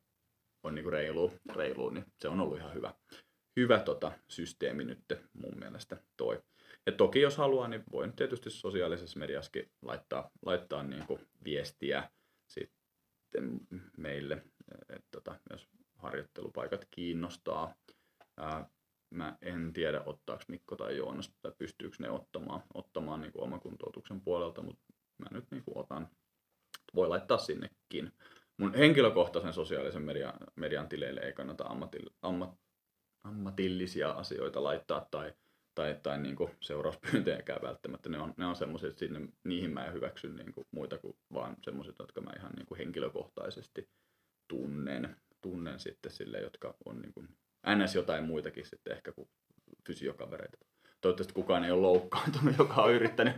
[0.64, 2.94] on niinku reilu, reilu, niin se on ollut ihan hyvä,
[3.56, 5.00] hyvä tota, systeemi nyt
[5.34, 6.44] mun mielestä toi.
[6.86, 12.10] Ja toki jos haluaa, niin voin tietysti sosiaalisessa mediassakin laittaa, laittaa niinku viestiä
[12.48, 13.60] sitten
[13.98, 14.44] meille,
[14.90, 17.76] että tota, jos harjoittelupaikat kiinnostaa.
[18.38, 18.70] Ää,
[19.10, 24.22] mä en tiedä, ottaako Mikko tai Joonas tai pystyykö ne ottamaan, ottamaan niinku oman kuntoutuksen
[24.22, 26.10] puolelta, mutta mä nyt niinku otan.
[26.96, 28.12] Voi laittaa sinnekin
[28.58, 32.50] mun henkilökohtaisen sosiaalisen median, median tileille ei kannata ammatil, ammat,
[33.26, 35.34] ammatillisia asioita laittaa tai,
[35.76, 38.10] tai, tai niin kuin seurauspyyntöjäkään välttämättä.
[38.10, 41.16] Ne on, ne on semmoiset, että sinne, niihin mä en hyväksy niin kuin muita kuin
[41.34, 43.90] vaan semmoiset, jotka mä ihan niin kuin henkilökohtaisesti
[44.48, 47.30] tunnen, tunnen sitten sille, jotka on niin kuin,
[47.76, 47.96] ns.
[47.96, 49.30] jotain muitakin sitten ehkä kuin
[49.88, 50.58] fysiokavereita.
[51.02, 53.36] Toivottavasti kukaan ei ole loukkaantunut, joka on yrittänyt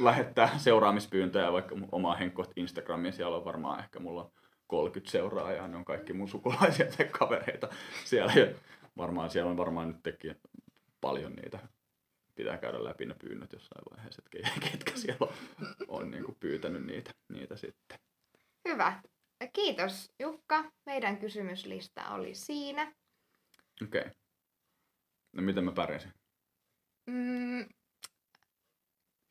[0.00, 3.12] lähettää seuraamispyyntöjä vaikka omaa henkkoista Instagramiin.
[3.12, 4.30] Siellä on varmaan ehkä mulla on
[4.66, 7.68] 30 seuraajaa, ne on kaikki mun sukulaisia ja kavereita
[8.04, 8.32] siellä.
[8.98, 10.28] Varmaan siellä on varmaan nyt teki
[11.00, 11.58] paljon niitä.
[12.34, 15.34] Pitää käydä läpi ne pyynnöt jossain vaiheessa, että ke- ketkä siellä on,
[15.88, 17.98] on niin kuin pyytänyt niitä, niitä sitten.
[18.68, 19.02] Hyvä.
[19.52, 20.72] Kiitos Jukka.
[20.86, 22.92] Meidän kysymyslista oli siinä.
[23.82, 24.00] Okei.
[24.00, 24.12] Okay.
[25.32, 26.12] No miten mä pärjäsin?
[27.06, 27.68] Mm,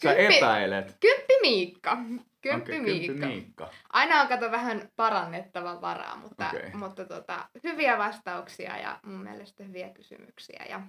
[0.04, 0.98] Sä Kymppi- epäilet.
[1.00, 1.98] kymppi Miikka.
[2.42, 3.08] Kymppi Okei, Miikka.
[3.08, 3.72] Kymppi Miikka.
[3.90, 6.72] Aina on kato vähän parannettava varaa, mutta, Okei.
[6.74, 10.82] mutta tota, hyviä vastauksia ja mun mielestä hyviä kysymyksiä ja.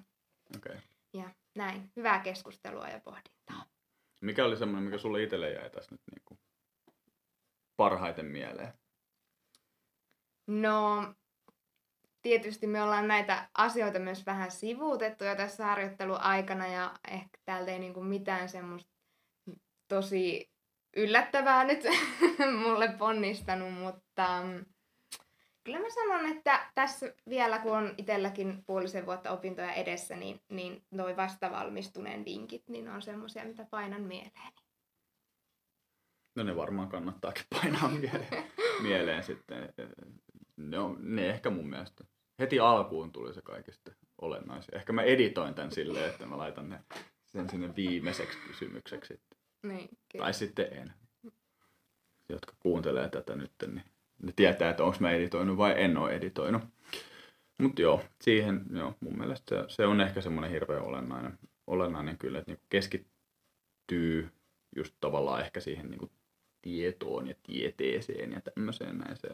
[0.56, 0.76] Okay.
[1.14, 1.92] ja näin.
[1.96, 3.64] Hyvää keskustelua ja pohdintaa.
[4.20, 6.38] Mikä oli semmoinen, mikä sulle itselle jäi tässä nyt niinku
[7.76, 8.72] parhaiten mieleen?
[10.46, 11.14] No,
[12.22, 17.78] tietysti me ollaan näitä asioita myös vähän sivuutettu jo tässä harjoitteluaikana ja ehkä täältä ei
[17.78, 18.97] niinku mitään semmoista
[19.89, 20.51] tosi
[20.97, 21.82] yllättävää nyt
[22.64, 24.64] mulle ponnistanut, mutta mm,
[25.64, 30.82] kyllä mä sanon, että tässä vielä kun on itselläkin puolisen vuotta opintoja edessä, niin, niin
[30.91, 34.53] noi vastavalmistuneen vinkit, niin on semmoisia, mitä painan mieleen.
[36.36, 39.74] No ne varmaan kannattaakin painaa mieleen, mieleen sitten.
[40.57, 42.05] Ne, on, ne ehkä mun mielestä.
[42.39, 44.76] Heti alkuun tuli se kaikista olennaisin.
[44.76, 46.80] Ehkä mä editoin tämän silleen, että mä laitan ne
[47.26, 49.20] sen sinne viimeiseksi kysymykseksi.
[49.68, 49.88] Niin.
[50.18, 50.92] Tai sitten en.
[52.28, 53.84] Jotka kuuntelee tätä nyt, niin
[54.22, 56.62] ne tietää, että onko mä editoinut vai en ole editoinut.
[57.58, 62.38] Mutta joo, siihen joo, mun mielestä se, se on ehkä semmoinen hirveän olennainen, olennainen kyllä,
[62.38, 64.30] että niinku keskittyy
[64.76, 66.10] just tavallaan ehkä siihen niinku
[66.62, 69.28] tietoon ja tieteeseen ja tämmöiseen näin se.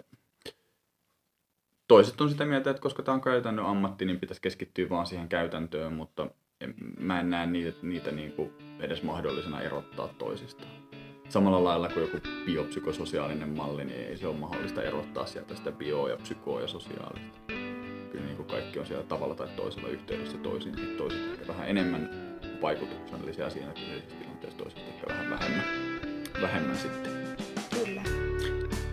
[1.89, 5.29] Toiset on sitä mieltä, että koska tämä on käytännön ammatti, niin pitäisi keskittyä vaan siihen
[5.29, 6.31] käytäntöön, mutta
[6.65, 10.71] en, mä en näe niitä, niitä niinku edes mahdollisena erottaa toisistaan.
[11.29, 16.09] Samalla lailla kuin joku biopsykososiaalinen malli, niin ei se ole mahdollista erottaa sieltä sitä bio-
[16.09, 17.39] ja psykoa ja sosiaalista.
[18.13, 22.11] Kyllä niin kuin kaikki on siellä tavalla tai toisella yhteydessä toisiin, toiset ehkä vähän enemmän
[22.63, 25.65] vaikutuksellisia siinä kyseisessä tilanteessa, toiset ehkä vähän vähemmän,
[26.43, 27.13] vähemmän sitten.
[27.85, 28.03] Kyllä.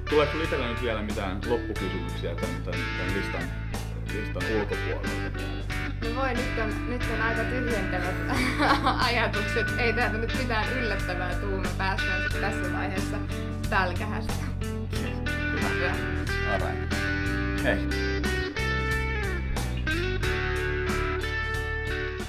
[0.09, 3.43] Tuleeko itsellä nyt vielä mitään loppukysymyksiä tämän, tämän, tämän listan,
[4.13, 5.60] listan ulkopuolelta?
[6.03, 8.15] No voi, nyt on, nyt on aika tyhjentävät
[9.07, 9.67] ajatukset.
[9.77, 11.57] Ei täältä nyt mitään yllättävää tuu.
[11.57, 13.17] Mä päästään tässä vaiheessa
[13.69, 14.33] pälkähästä.
[15.61, 15.95] Hyvä.
[16.53, 16.95] Alright.
[17.63, 17.77] Hei.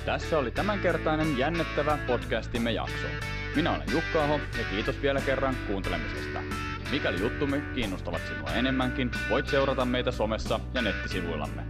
[0.06, 3.06] Tässä oli tämänkertainen jännittävä podcastimme jakso.
[3.56, 6.38] Minä olen Jukka Aho ja kiitos vielä kerran kuuntelemisesta.
[6.90, 11.64] Mikäli juttumme kiinnostavat sinua enemmänkin, voit seurata meitä somessa ja nettisivuillamme.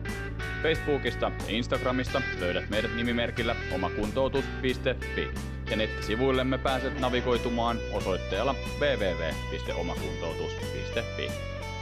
[0.63, 5.31] Facebookista ja Instagramista löydät meidät nimimerkillä omakuntoutus.fi
[5.71, 11.31] ja nettisivuillemme pääset navigoitumaan osoitteella www.omakuntoutus.fi.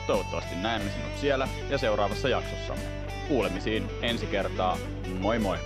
[0.06, 2.84] Toivottavasti näemme sinut siellä ja seuraavassa jaksossamme.
[3.28, 4.78] Kuulemisiin ensi kertaa.
[5.20, 5.58] Moi moi!